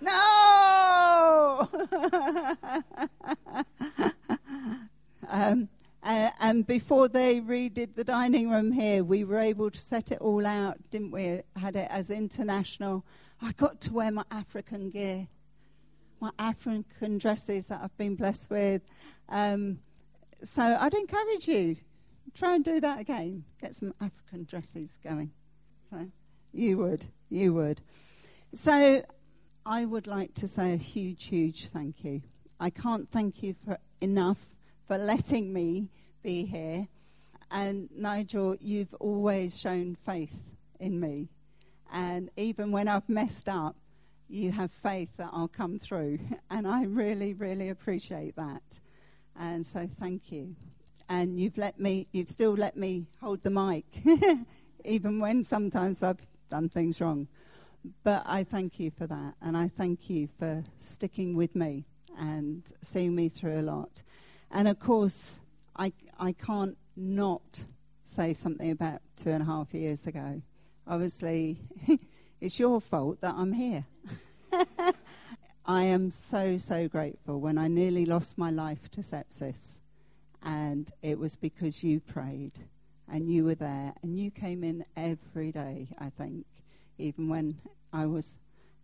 No! 0.00 1.68
um, 5.28 5.68
and 6.02 6.66
before 6.66 7.06
they 7.06 7.40
redid 7.40 7.94
the 7.94 8.02
dining 8.02 8.50
room 8.50 8.72
here, 8.72 9.04
we 9.04 9.22
were 9.22 9.38
able 9.38 9.70
to 9.70 9.80
set 9.80 10.10
it 10.10 10.18
all 10.20 10.44
out, 10.44 10.76
didn't 10.90 11.12
we? 11.12 11.42
Had 11.54 11.76
it 11.76 11.86
as 11.88 12.10
international. 12.10 13.04
I 13.40 13.52
got 13.52 13.80
to 13.82 13.92
wear 13.92 14.10
my 14.10 14.24
African 14.32 14.90
gear 14.90 15.28
my 16.22 16.30
African 16.38 17.18
dresses 17.18 17.66
that 17.66 17.80
I've 17.82 17.96
been 17.96 18.14
blessed 18.14 18.48
with. 18.48 18.80
Um, 19.28 19.80
so 20.44 20.62
I'd 20.62 20.94
encourage 20.94 21.48
you, 21.48 21.76
try 22.32 22.54
and 22.54 22.64
do 22.64 22.78
that 22.80 23.00
again. 23.00 23.44
Get 23.60 23.74
some 23.74 23.92
African 24.00 24.44
dresses 24.44 25.00
going. 25.02 25.32
So 25.90 26.06
you 26.52 26.78
would, 26.78 27.06
you 27.28 27.54
would. 27.54 27.80
So 28.52 29.02
I 29.64 29.84
would 29.84 30.06
like 30.06 30.34
to 30.34 30.48
say 30.48 30.74
a 30.74 30.76
huge, 30.76 31.24
huge 31.24 31.68
thank 31.68 32.04
you. 32.04 32.22
I 32.60 32.70
can't 32.70 33.08
thank 33.10 33.42
you 33.42 33.54
for 33.64 33.78
enough 34.00 34.54
for 34.86 34.98
letting 34.98 35.52
me 35.52 35.88
be 36.22 36.44
here. 36.44 36.88
And 37.50 37.88
Nigel, 37.94 38.56
you've 38.60 38.94
always 38.94 39.58
shown 39.58 39.94
faith 39.94 40.52
in 40.80 40.98
me. 40.98 41.28
And 41.92 42.30
even 42.36 42.72
when 42.72 42.88
I've 42.88 43.08
messed 43.08 43.48
up, 43.48 43.76
you 44.28 44.50
have 44.50 44.70
faith 44.70 45.10
that 45.18 45.30
I'll 45.32 45.48
come 45.48 45.78
through. 45.78 46.18
And 46.50 46.66
I 46.66 46.84
really, 46.84 47.32
really 47.32 47.70
appreciate 47.70 48.36
that. 48.36 48.80
And 49.38 49.64
so 49.64 49.86
thank 49.86 50.30
you. 50.30 50.54
And 51.08 51.38
you've 51.38 51.56
let 51.56 51.80
me, 51.80 52.06
you've 52.12 52.28
still 52.28 52.52
let 52.54 52.76
me 52.76 53.06
hold 53.20 53.42
the 53.42 53.50
mic, 53.50 53.84
even 54.84 55.18
when 55.18 55.42
sometimes 55.42 56.02
I've 56.02 56.26
done 56.52 56.68
things 56.68 57.00
wrong. 57.00 57.28
But 58.04 58.24
I 58.26 58.44
thank 58.44 58.78
you 58.78 58.90
for 58.90 59.06
that. 59.06 59.34
And 59.40 59.56
I 59.56 59.68
thank 59.68 60.10
you 60.10 60.28
for 60.38 60.62
sticking 60.76 61.34
with 61.34 61.56
me 61.56 61.86
and 62.18 62.62
seeing 62.82 63.14
me 63.14 63.30
through 63.30 63.58
a 63.58 63.62
lot. 63.62 64.02
And 64.50 64.68
of 64.68 64.78
course, 64.78 65.40
I, 65.74 65.94
I 66.20 66.32
can't 66.32 66.76
not 66.94 67.64
say 68.04 68.34
something 68.34 68.70
about 68.70 69.00
two 69.16 69.30
and 69.30 69.42
a 69.42 69.46
half 69.46 69.72
years 69.72 70.06
ago. 70.06 70.42
Obviously, 70.86 71.56
it's 72.40 72.60
your 72.60 72.82
fault 72.82 73.22
that 73.22 73.34
I'm 73.34 73.54
here. 73.54 73.86
I 75.64 75.84
am 75.84 76.10
so, 76.10 76.58
so 76.58 76.86
grateful 76.86 77.40
when 77.40 77.56
I 77.56 77.68
nearly 77.68 78.04
lost 78.04 78.36
my 78.36 78.50
life 78.50 78.90
to 78.90 79.00
sepsis. 79.00 79.80
And 80.42 80.90
it 81.00 81.18
was 81.18 81.34
because 81.34 81.82
you 81.82 82.00
prayed 82.00 82.58
and 83.10 83.28
you 83.28 83.44
were 83.44 83.54
there 83.54 83.92
and 84.02 84.18
you 84.18 84.30
came 84.30 84.64
in 84.64 84.84
every 84.96 85.52
day, 85.52 85.88
I 85.98 86.10
think, 86.10 86.46
even 86.98 87.28
when 87.28 87.58
I 87.92 88.06
was 88.06 88.38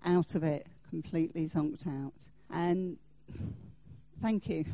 out 0.04 0.34
of 0.34 0.42
it, 0.42 0.66
completely 0.90 1.44
zonked 1.44 1.86
out. 1.86 2.28
And 2.50 2.98
thank 4.20 4.48
you. 4.48 4.64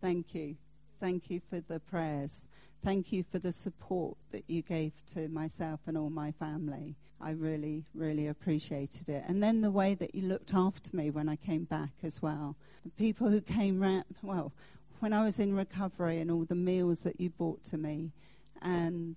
Thank 0.00 0.34
you. 0.34 0.56
Thank 1.00 1.30
you 1.30 1.40
for 1.40 1.60
the 1.60 1.80
prayers. 1.80 2.48
Thank 2.82 3.12
you 3.12 3.22
for 3.22 3.38
the 3.38 3.52
support 3.52 4.16
that 4.30 4.44
you 4.46 4.62
gave 4.62 4.92
to 5.14 5.28
myself 5.28 5.80
and 5.86 5.96
all 5.96 6.10
my 6.10 6.32
family. 6.32 6.96
I 7.20 7.30
really, 7.30 7.84
really 7.94 8.28
appreciated 8.28 9.08
it. 9.08 9.24
And 9.26 9.42
then 9.42 9.62
the 9.62 9.70
way 9.70 9.94
that 9.94 10.14
you 10.14 10.22
looked 10.22 10.52
after 10.52 10.94
me 10.94 11.10
when 11.10 11.28
I 11.28 11.36
came 11.36 11.64
back 11.64 11.92
as 12.02 12.20
well. 12.20 12.56
The 12.84 12.90
people 12.90 13.28
who 13.28 13.40
came 13.40 13.80
round, 13.80 14.04
well, 14.22 14.52
when 15.00 15.12
I 15.12 15.24
was 15.24 15.38
in 15.38 15.54
recovery 15.54 16.20
and 16.20 16.30
all 16.30 16.44
the 16.44 16.54
meals 16.54 17.00
that 17.00 17.20
you 17.20 17.30
brought 17.30 17.64
to 17.64 17.78
me, 17.78 18.12
and 18.62 19.16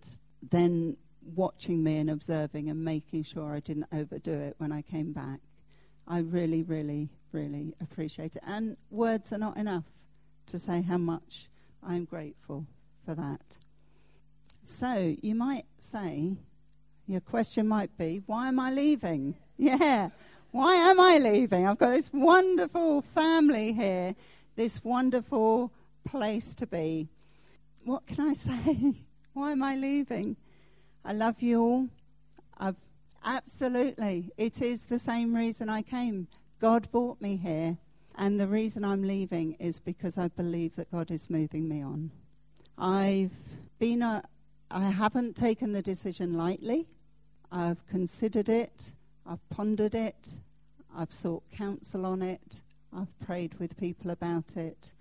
then 0.52 0.98
watching 1.36 1.84
me 1.84 1.98
and 1.98 2.10
observing 2.10 2.70
and 2.70 2.84
making 2.84 3.24
sure 3.24 3.54
I 3.54 3.60
didn't 3.60 3.88
overdo 3.92 4.34
it 4.34 4.56
when 4.58 4.72
I 4.72 4.82
came 4.82 5.12
back. 5.12 5.40
I 6.08 6.20
really, 6.20 6.64
really, 6.64 7.10
really 7.32 7.74
appreciate 7.82 8.36
it. 8.36 8.44
And 8.46 8.78
words 8.90 9.34
are 9.34 9.38
not 9.38 9.58
enough 9.58 9.84
to 10.48 10.58
say 10.58 10.82
how 10.82 10.98
much 10.98 11.50
I'm 11.86 12.06
grateful 12.06 12.66
for 13.06 13.14
that. 13.16 13.58
So 14.64 15.16
you 15.22 15.36
might 15.36 15.66
say, 15.78 16.38
your 17.08 17.22
question 17.22 17.68
might 17.68 17.98
be, 17.98 18.22
why 18.26 18.48
am 18.48 18.60
I 18.60 18.72
leaving? 18.72 19.36
Yeah, 19.60 20.10
why 20.52 20.76
am 20.76 21.00
I 21.00 21.18
leaving? 21.18 21.66
I've 21.66 21.80
got 21.80 21.90
this 21.90 22.12
wonderful 22.14 23.02
family 23.02 23.74
here, 23.74 24.14
this 24.56 24.84
wonderful 24.84 25.72
place 26.06 26.54
to 26.56 26.68
be. 26.68 27.10
What 27.84 28.06
can 28.06 28.30
I 28.30 28.34
say? 28.34 28.94
Why 29.38 29.52
am 29.52 29.64
I 29.64 29.76
leaving? 29.76 30.36
I 31.06 31.14
love 31.14 31.42
you 31.42 31.62
all. 31.62 31.88
I've 32.58 32.76
Absolutely. 33.24 34.32
It 34.38 34.62
is 34.62 34.86
the 34.86 35.00
same 35.00 35.36
reason 35.36 35.70
I 35.70 35.82
came. 35.82 36.28
God 36.60 36.90
brought 36.92 37.22
me 37.22 37.36
here, 37.36 37.78
and 38.16 38.40
the 38.40 38.48
reason 38.48 38.86
I'm 38.86 39.04
leaving 39.04 39.54
is 39.60 39.80
because 39.80 40.18
I 40.18 40.30
believe 40.30 40.76
that 40.78 40.92
God 40.92 41.12
is 41.12 41.30
moving 41.30 41.68
me 41.68 41.84
on. 41.84 42.12
I've 42.78 43.34
been 43.80 44.02
a, 44.02 44.24
I 44.72 44.90
haven't 44.90 45.36
taken 45.36 45.74
the 45.74 45.82
decision 45.82 46.36
lightly. 46.36 46.88
I've 47.52 47.86
considered 47.88 48.50
it, 48.50 48.94
I've 49.26 49.48
pondered 49.50 49.96
it, 49.96 50.38
I've 50.96 51.12
sought 51.12 51.44
counsel 51.52 52.06
on 52.06 52.22
it, 52.22 52.62
I've 52.96 53.20
prayed 53.20 53.56
with 53.56 53.78
people 53.78 54.12
about 54.12 54.56
it. 54.56 54.94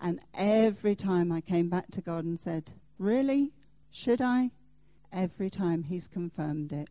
And 0.00 0.20
every 0.32 0.94
time 0.94 1.32
I 1.32 1.40
came 1.40 1.68
back 1.68 1.90
to 1.92 2.00
God 2.00 2.24
and 2.24 2.38
said, 2.38 2.72
Really? 2.98 3.52
Should 3.96 4.20
I? 4.20 4.50
Every 5.12 5.48
time 5.48 5.84
He's 5.84 6.08
confirmed 6.08 6.72
it. 6.72 6.90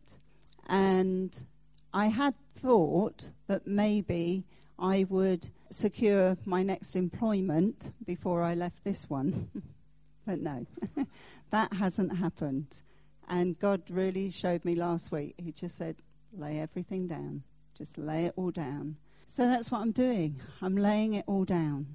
And 0.66 1.44
I 1.92 2.06
had 2.06 2.34
thought 2.48 3.28
that 3.46 3.66
maybe 3.66 4.46
I 4.78 5.04
would 5.10 5.50
secure 5.70 6.38
my 6.46 6.62
next 6.62 6.96
employment 6.96 7.92
before 8.06 8.42
I 8.42 8.54
left 8.54 8.84
this 8.84 9.10
one. 9.10 9.50
but 10.26 10.40
no, 10.40 10.66
that 11.50 11.74
hasn't 11.74 12.16
happened. 12.16 12.80
And 13.28 13.58
God 13.58 13.82
really 13.90 14.30
showed 14.30 14.64
me 14.64 14.74
last 14.74 15.12
week. 15.12 15.34
He 15.36 15.52
just 15.52 15.76
said, 15.76 15.96
lay 16.32 16.58
everything 16.58 17.06
down. 17.06 17.42
Just 17.76 17.98
lay 17.98 18.24
it 18.24 18.32
all 18.34 18.50
down. 18.50 18.96
So 19.26 19.46
that's 19.46 19.70
what 19.70 19.82
I'm 19.82 19.92
doing. 19.92 20.40
I'm 20.62 20.74
laying 20.74 21.12
it 21.12 21.24
all 21.26 21.44
down. 21.44 21.86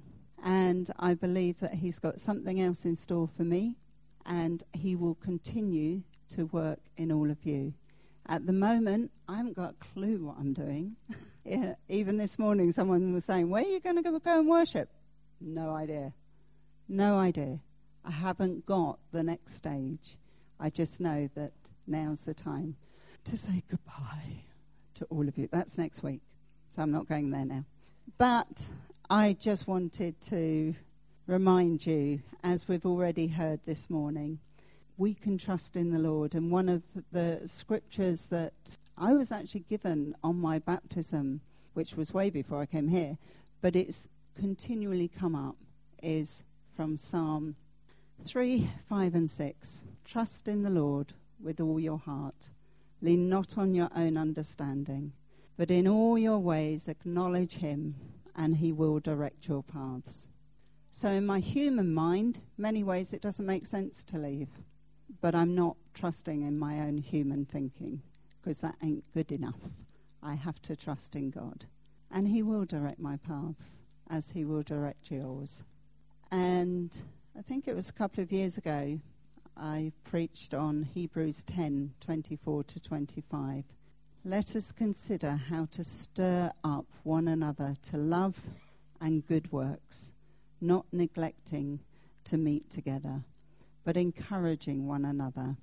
And 0.44 0.88
I 1.00 1.14
believe 1.14 1.58
that 1.58 1.74
He's 1.74 1.98
got 1.98 2.20
something 2.20 2.60
else 2.60 2.84
in 2.84 2.94
store 2.94 3.28
for 3.36 3.42
me. 3.42 3.76
And 4.30 4.64
He 4.72 4.96
will 4.96 5.16
continue 5.16 6.02
to 6.30 6.46
work 6.46 6.78
in 6.96 7.12
all 7.12 7.30
of 7.30 7.44
you. 7.44 7.74
At 8.26 8.46
the 8.46 8.52
moment, 8.52 9.10
I 9.28 9.36
haven't 9.36 9.56
got 9.56 9.70
a 9.70 9.84
clue 9.92 10.24
what 10.24 10.36
I'm 10.38 10.52
doing. 10.52 10.96
yeah, 11.44 11.74
even 11.88 12.16
this 12.16 12.38
morning, 12.38 12.70
someone 12.70 13.12
was 13.12 13.24
saying, 13.24 13.50
Where 13.50 13.62
are 13.62 13.68
you 13.68 13.80
going 13.80 14.02
to 14.02 14.02
go 14.02 14.38
and 14.38 14.48
worship? 14.48 14.88
No 15.40 15.74
idea. 15.74 16.12
No 16.88 17.18
idea. 17.18 17.58
I 18.04 18.10
haven't 18.10 18.64
got 18.66 18.98
the 19.12 19.22
next 19.22 19.54
stage. 19.54 20.16
I 20.58 20.70
just 20.70 21.00
know 21.00 21.28
that 21.34 21.52
now's 21.86 22.24
the 22.24 22.34
time 22.34 22.76
to 23.24 23.36
say 23.36 23.62
goodbye 23.68 24.44
to 24.94 25.04
all 25.06 25.26
of 25.26 25.36
you. 25.36 25.48
That's 25.50 25.76
next 25.76 26.02
week, 26.02 26.20
so 26.70 26.82
I'm 26.82 26.92
not 26.92 27.08
going 27.08 27.30
there 27.30 27.44
now. 27.44 27.64
But 28.16 28.68
I 29.08 29.36
just 29.40 29.66
wanted 29.66 30.20
to 30.22 30.74
remind 31.30 31.86
you, 31.86 32.20
as 32.42 32.66
we've 32.66 32.84
already 32.84 33.28
heard 33.28 33.60
this 33.64 33.88
morning, 33.88 34.40
we 34.98 35.14
can 35.14 35.38
trust 35.38 35.76
in 35.76 35.92
the 35.92 35.98
Lord. 35.98 36.34
And 36.34 36.50
one 36.50 36.68
of 36.68 36.82
the 37.12 37.42
scriptures 37.44 38.26
that 38.26 38.52
I 38.98 39.12
was 39.12 39.30
actually 39.30 39.64
given 39.68 40.16
on 40.24 40.40
my 40.40 40.58
baptism, 40.58 41.40
which 41.74 41.94
was 41.94 42.12
way 42.12 42.30
before 42.30 42.60
I 42.60 42.66
came 42.66 42.88
here, 42.88 43.16
but 43.60 43.76
it's 43.76 44.08
continually 44.36 45.06
come 45.06 45.36
up, 45.36 45.54
is 46.02 46.42
from 46.74 46.96
Psalm 46.96 47.54
3, 48.24 48.68
5, 48.88 49.14
and 49.14 49.30
6. 49.30 49.84
Trust 50.04 50.48
in 50.48 50.64
the 50.64 50.70
Lord 50.70 51.12
with 51.40 51.60
all 51.60 51.78
your 51.78 51.98
heart. 51.98 52.50
Lean 53.02 53.28
not 53.28 53.56
on 53.56 53.72
your 53.72 53.90
own 53.94 54.16
understanding, 54.16 55.12
but 55.56 55.70
in 55.70 55.86
all 55.86 56.18
your 56.18 56.40
ways 56.40 56.88
acknowledge 56.88 57.58
him, 57.58 57.94
and 58.34 58.56
he 58.56 58.72
will 58.72 58.98
direct 58.98 59.46
your 59.46 59.62
paths. 59.62 60.29
So, 60.92 61.08
in 61.08 61.24
my 61.24 61.38
human 61.38 61.94
mind, 61.94 62.40
many 62.58 62.82
ways 62.82 63.12
it 63.12 63.22
doesn't 63.22 63.46
make 63.46 63.66
sense 63.66 64.04
to 64.04 64.18
leave 64.18 64.48
but 65.20 65.34
I'm 65.34 65.54
not 65.54 65.76
trusting 65.94 66.42
in 66.42 66.58
my 66.58 66.80
own 66.80 66.98
human 66.98 67.44
thinking 67.44 68.02
because 68.40 68.60
that 68.60 68.76
ain't 68.82 69.04
good 69.12 69.32
enough. 69.32 69.60
I 70.22 70.34
have 70.34 70.60
to 70.62 70.76
trust 70.76 71.14
in 71.16 71.30
God. 71.30 71.66
And 72.10 72.28
He 72.28 72.42
will 72.42 72.64
direct 72.64 72.98
my 72.98 73.16
paths 73.16 73.82
as 74.08 74.30
He 74.30 74.44
will 74.44 74.62
direct 74.62 75.10
yours. 75.10 75.64
And 76.30 76.96
I 77.38 77.42
think 77.42 77.68
it 77.68 77.74
was 77.74 77.88
a 77.88 77.92
couple 77.92 78.22
of 78.22 78.32
years 78.32 78.56
ago, 78.56 78.98
I 79.56 79.92
preached 80.04 80.54
on 80.54 80.82
Hebrews 80.82 81.44
10 81.44 81.92
24 82.00 82.64
to 82.64 82.82
25. 82.82 83.64
Let 84.24 84.56
us 84.56 84.72
consider 84.72 85.38
how 85.48 85.66
to 85.72 85.84
stir 85.84 86.50
up 86.62 86.86
one 87.02 87.28
another 87.28 87.74
to 87.84 87.96
love 87.96 88.38
and 89.00 89.26
good 89.26 89.50
works, 89.50 90.12
not 90.60 90.86
neglecting 90.92 91.80
to 92.24 92.36
meet 92.36 92.70
together 92.70 93.22
but 93.84 93.96
encouraging 93.96 94.86
one 94.86 95.04
another, 95.04 95.56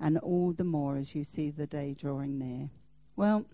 and 0.00 0.18
all 0.18 0.52
the 0.52 0.64
more 0.64 0.96
as 0.96 1.14
you 1.14 1.24
see 1.24 1.50
the 1.50 1.66
day 1.66 1.94
drawing 1.94 2.38
near. 2.38 2.68
Well, 3.16 3.46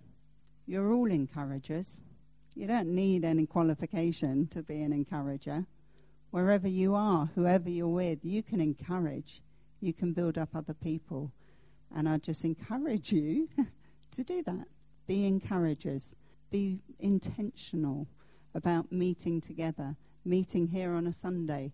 you're 0.66 0.92
all 0.92 1.10
encouragers. 1.10 2.02
You 2.54 2.66
don't 2.66 2.88
need 2.88 3.24
any 3.24 3.46
qualification 3.46 4.46
to 4.48 4.62
be 4.62 4.82
an 4.82 4.92
encourager. 4.92 5.66
Wherever 6.30 6.68
you 6.68 6.94
are, 6.94 7.30
whoever 7.34 7.68
you're 7.68 7.88
with, 7.88 8.24
you 8.24 8.42
can 8.42 8.60
encourage. 8.60 9.42
You 9.80 9.92
can 9.92 10.12
build 10.12 10.38
up 10.38 10.50
other 10.54 10.74
people. 10.74 11.32
And 11.94 12.08
I 12.08 12.18
just 12.18 12.44
encourage 12.44 13.12
you 13.12 13.48
to 14.12 14.24
do 14.24 14.42
that. 14.44 14.66
Be 15.06 15.26
encouragers. 15.26 16.14
Be 16.50 16.80
intentional 16.98 18.06
about 18.54 18.90
meeting 18.90 19.40
together, 19.40 19.96
meeting 20.24 20.68
here 20.68 20.92
on 20.92 21.06
a 21.06 21.12
Sunday, 21.12 21.72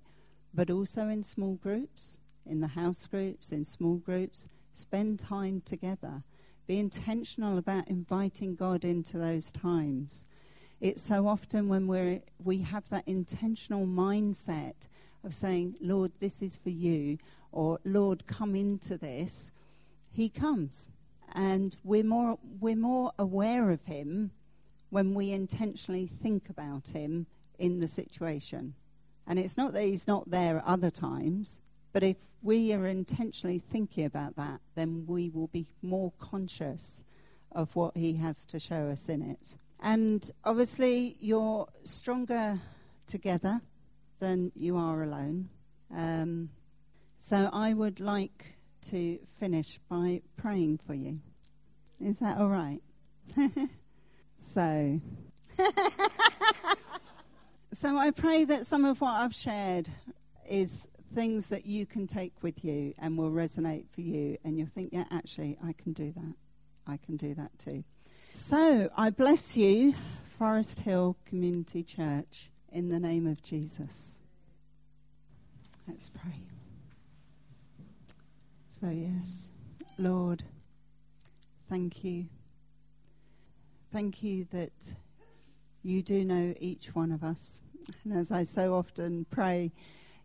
but 0.55 0.71
also 0.71 1.09
in 1.09 1.23
small 1.23 1.55
groups, 1.55 2.19
in 2.45 2.61
the 2.61 2.69
house 2.69 3.07
groups, 3.07 3.53
in 3.53 3.65
small 3.65 3.97
groups. 3.97 4.47
Spend 4.73 5.19
time 5.19 5.63
together. 5.65 6.23
Be 6.67 6.79
intentional 6.79 7.59
about 7.59 7.89
inviting 7.89 8.55
God 8.55 8.85
into 8.85 9.19
those 9.19 9.53
times. 9.53 10.27
It's 10.81 11.03
so 11.03 11.27
often 11.27 11.69
when 11.69 11.87
we're, 11.87 12.21
we 12.43 12.59
have 12.59 12.89
that 12.91 13.07
intentional 13.07 13.87
mindset 13.87 14.89
of 15.25 15.33
saying, 15.33 15.77
Lord, 15.81 16.13
this 16.21 16.43
is 16.43 16.59
for 16.59 16.71
you, 16.71 17.19
or 17.53 17.79
Lord, 17.85 18.27
come 18.27 18.55
into 18.55 18.99
this, 18.99 19.53
He 20.13 20.29
comes. 20.29 20.91
And 21.35 21.77
we're 21.83 22.05
more, 22.05 22.39
we're 22.61 22.77
more 22.77 23.13
aware 23.19 23.71
of 23.71 23.85
Him 23.85 24.31
when 24.91 25.15
we 25.15 25.33
intentionally 25.33 26.07
think 26.07 26.49
about 26.49 26.89
Him 26.89 27.27
in 27.59 27.81
the 27.81 27.89
situation. 27.89 28.75
And 29.27 29.39
it's 29.39 29.57
not 29.57 29.73
that 29.73 29.83
he's 29.83 30.07
not 30.07 30.31
there 30.31 30.59
at 30.59 30.65
other 30.65 30.91
times, 30.91 31.61
but 31.93 32.03
if 32.03 32.17
we 32.43 32.73
are 32.73 32.87
intentionally 32.87 33.59
thinking 33.59 34.05
about 34.05 34.37
that, 34.37 34.61
then 34.75 35.05
we 35.07 35.31
will 35.31 35.49
be 35.49 35.67
more 35.83 36.13
conscious 36.19 37.05
of 37.53 37.75
what 37.75 37.97
he 37.97 38.15
has 38.15 38.45
to 38.47 38.59
show 38.61 38.89
us 38.89 39.09
in 39.09 39.23
it. 39.23 39.57
And 39.81 40.31
obviously, 40.45 41.17
you're 41.21 41.67
stronger 41.85 42.61
together 43.07 43.61
than 44.21 44.53
you 44.55 44.77
are 44.77 45.03
alone. 45.03 45.49
Um, 45.95 46.51
so 47.19 47.51
I 47.53 47.75
would 47.75 48.01
like 48.01 48.45
to 48.83 49.19
finish 49.39 49.79
by 49.89 50.23
praying 50.37 50.79
for 50.79 50.95
you. 50.95 51.21
Is 52.01 52.19
that 52.21 52.39
all 52.39 52.49
right? 52.49 52.81
so. 54.37 55.01
So 57.77 57.99
I 57.99 58.11
pray 58.11 58.45
that 58.45 58.65
some 58.65 58.87
of 58.87 59.03
what 59.03 59.11
I've 59.11 59.35
shared 59.35 59.91
is 60.49 60.89
things 61.15 61.49
that 61.49 61.67
you 61.67 61.85
can 61.85 62.07
take 62.07 62.33
with 62.41 62.65
you 62.65 62.95
and 62.99 63.19
will 63.19 63.31
resonate 63.31 63.85
for 63.91 64.01
you, 64.01 64.39
and 64.45 64.57
you'll 64.57 64.67
think, 64.67 64.95
yeah, 64.95 65.05
actually, 65.11 65.59
I 65.63 65.75
can 65.75 65.93
do 65.93 66.11
that. 66.11 66.35
I 66.87 66.97
can 66.97 67.19
do 67.19 67.35
that 67.35 67.51
too. 67.59 67.85
So 68.33 68.89
I 68.97 69.11
bless 69.11 69.59
you, 69.59 69.95
Forest 70.39 70.81
Hill 70.81 71.19
Community 71.27 71.83
Church, 71.83 72.51
in 72.73 72.89
the 72.89 72.99
name 72.99 73.27
of 73.27 73.43
Jesus. 73.43 74.21
Let's 75.87 76.09
pray. 76.09 76.45
So, 78.71 78.89
yes, 78.89 79.53
Lord, 79.99 80.45
thank 81.69 82.03
you. 82.03 82.25
Thank 83.93 84.23
you 84.23 84.47
that 84.53 84.95
you 85.83 86.03
do 86.03 86.25
know 86.25 86.55
each 86.59 86.95
one 86.95 87.13
of 87.13 87.23
us. 87.23 87.61
And 88.05 88.19
as 88.19 88.31
I 88.33 88.43
so 88.43 88.75
often 88.75 89.27
pray, 89.31 89.73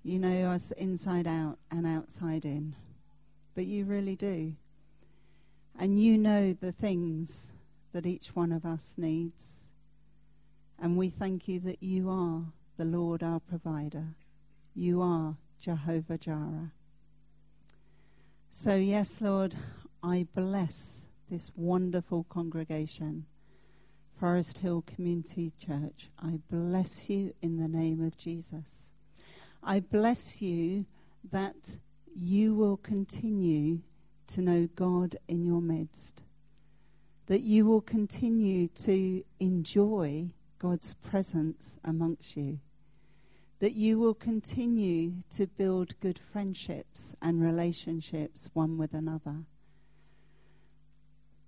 you 0.04 0.20
know 0.20 0.52
us 0.52 0.72
inside 0.72 1.28
out 1.28 1.58
and 1.70 1.86
outside 1.86 2.46
in. 2.46 2.76
But 3.56 3.66
you 3.66 3.86
really 3.86 4.16
do. 4.16 4.54
And 5.78 6.02
you 6.02 6.18
know 6.18 6.54
the 6.54 6.72
things 6.72 7.52
that 7.94 8.06
each 8.06 8.36
one 8.36 8.52
of 8.52 8.66
us 8.66 8.96
needs. 8.98 9.70
And 10.80 10.98
we 10.98 11.10
thank 11.10 11.48
you 11.48 11.60
that 11.62 11.84
you 11.84 12.10
are 12.10 12.42
the 12.78 12.86
Lord 12.86 13.22
our 13.22 13.40
provider. 13.40 14.16
You 14.76 15.02
are 15.02 15.36
Jehovah 15.60 16.18
Jireh. 16.18 16.72
So, 18.50 18.76
yes, 18.76 19.22
Lord, 19.22 19.56
I 20.04 20.28
bless 20.34 21.06
this 21.30 21.52
wonderful 21.56 22.26
congregation. 22.30 23.26
Forest 24.22 24.60
Hill 24.60 24.84
Community 24.84 25.52
Church, 25.58 26.12
I 26.20 26.40
bless 26.48 27.10
you 27.10 27.34
in 27.42 27.58
the 27.58 27.68
name 27.68 28.06
of 28.06 28.16
Jesus. 28.18 28.94
I 29.64 29.80
bless 29.80 30.44
you 30.44 30.86
that 31.32 31.80
you 32.16 32.54
will 32.54 32.78
continue 32.78 33.80
to 34.28 34.44
know 34.44 34.68
God 34.76 35.16
in 35.28 35.44
your 35.44 35.60
midst. 35.60 36.22
that 37.32 37.42
you 37.42 37.66
will 37.66 37.82
continue 37.82 38.68
to 38.68 39.24
enjoy 39.40 40.28
God's 40.60 40.94
presence 40.96 41.80
amongst 41.84 42.36
you, 42.36 42.60
that 43.60 43.74
you 43.74 43.98
will 43.98 44.14
continue 44.14 45.14
to 45.30 45.48
build 45.48 45.98
good 46.02 46.20
friendships 46.20 47.16
and 47.22 47.42
relationships 47.42 48.50
one 48.54 48.78
with 48.78 48.94
another, 48.94 49.46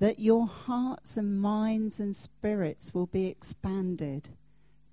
that 0.04 0.20
your 0.20 0.46
hearts 0.46 1.16
and 1.16 1.40
minds 1.40 1.98
and 1.98 2.14
spirits 2.14 2.94
will 2.94 3.06
be 3.06 3.26
expanded 3.28 4.28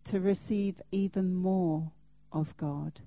to 0.04 0.20
receive 0.20 0.80
even 0.92 1.34
more 1.34 1.90
of 2.30 2.56
God. 2.56 3.00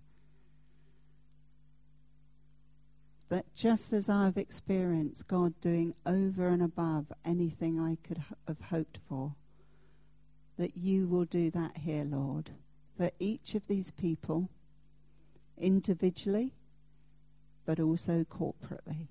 That 3.30 3.46
just 3.56 3.94
as 3.94 4.10
I've 4.10 4.36
experienced 4.36 5.30
God 5.30 5.58
doing 5.62 5.94
over 6.06 6.50
and 6.50 6.62
above 6.62 7.06
anything 7.24 7.80
I 7.80 7.96
could 8.06 8.22
have 8.50 8.60
hoped 8.60 9.00
for, 9.08 9.36
that 10.58 10.76
you 10.76 11.08
will 11.08 11.24
do 11.24 11.50
that 11.52 11.78
here, 11.78 12.04
Lord, 12.04 12.52
for 12.98 13.12
each 13.18 13.56
of 13.56 13.68
these 13.68 13.92
people, 13.92 14.50
individually, 15.58 16.52
but 17.66 17.80
also 17.80 18.26
corporately. 18.26 19.08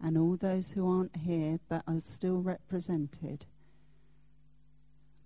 And 0.00 0.16
all 0.16 0.36
those 0.36 0.72
who 0.72 0.88
aren't 0.88 1.16
here 1.16 1.58
but 1.68 1.82
are 1.86 1.98
still 1.98 2.40
represented, 2.40 3.46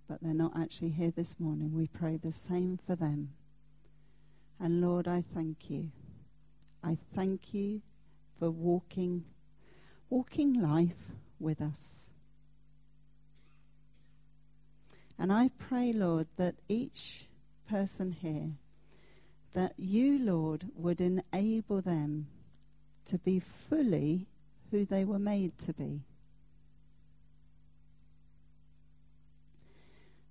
but 0.08 0.22
they're 0.22 0.32
not 0.32 0.58
actually 0.58 0.90
here 0.90 1.10
this 1.10 1.38
morning, 1.38 1.74
we 1.74 1.86
pray 1.86 2.16
the 2.16 2.32
same 2.32 2.78
for 2.78 2.96
them. 2.96 3.30
And 4.58 4.80
Lord, 4.80 5.06
I 5.06 5.20
thank 5.20 5.68
you. 5.68 5.90
I 6.82 6.96
thank 7.14 7.52
you 7.52 7.82
for 8.38 8.50
walking 8.50 9.24
walking 10.12 10.52
life 10.52 11.10
with 11.40 11.62
us. 11.62 12.12
And 15.18 15.32
I 15.32 15.50
pray, 15.58 15.92
Lord, 15.92 16.26
that 16.36 16.56
each 16.68 17.28
person 17.66 18.12
here, 18.12 18.50
that 19.54 19.72
you, 19.78 20.18
Lord, 20.18 20.66
would 20.74 21.00
enable 21.00 21.80
them 21.80 22.26
to 23.06 23.18
be 23.18 23.40
fully 23.40 24.26
who 24.72 24.84
they 24.84 25.04
were 25.04 25.18
made 25.18 25.56
to 25.58 25.72
be. 25.72 26.00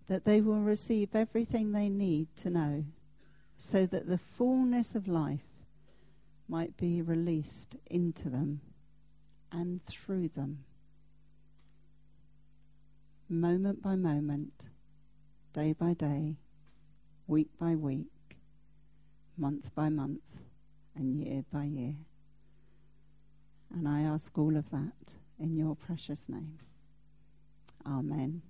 That 0.07 0.25
they 0.25 0.41
will 0.41 0.59
receive 0.59 1.15
everything 1.15 1.71
they 1.71 1.87
need 1.87 2.35
to 2.37 2.49
know 2.49 2.83
so 3.55 3.85
that 3.85 4.07
the 4.07 4.17
fullness 4.17 4.95
of 4.95 5.07
life 5.07 5.45
might 6.49 6.75
be 6.75 7.01
released 7.01 7.77
into 7.85 8.27
them 8.27 8.59
and 9.51 9.81
through 9.83 10.27
them, 10.29 10.65
moment 13.29 13.81
by 13.81 13.95
moment, 13.95 14.67
day 15.53 15.73
by 15.73 15.93
day, 15.93 16.37
week 17.27 17.49
by 17.59 17.75
week, 17.75 18.07
month 19.37 19.73
by 19.75 19.89
month, 19.89 20.41
and 20.95 21.15
year 21.15 21.45
by 21.53 21.65
year. 21.65 21.95
And 23.73 23.87
I 23.87 24.01
ask 24.01 24.37
all 24.37 24.57
of 24.57 24.69
that 24.71 25.13
in 25.39 25.55
your 25.55 25.75
precious 25.75 26.29
name. 26.29 26.59
Amen. 27.85 28.41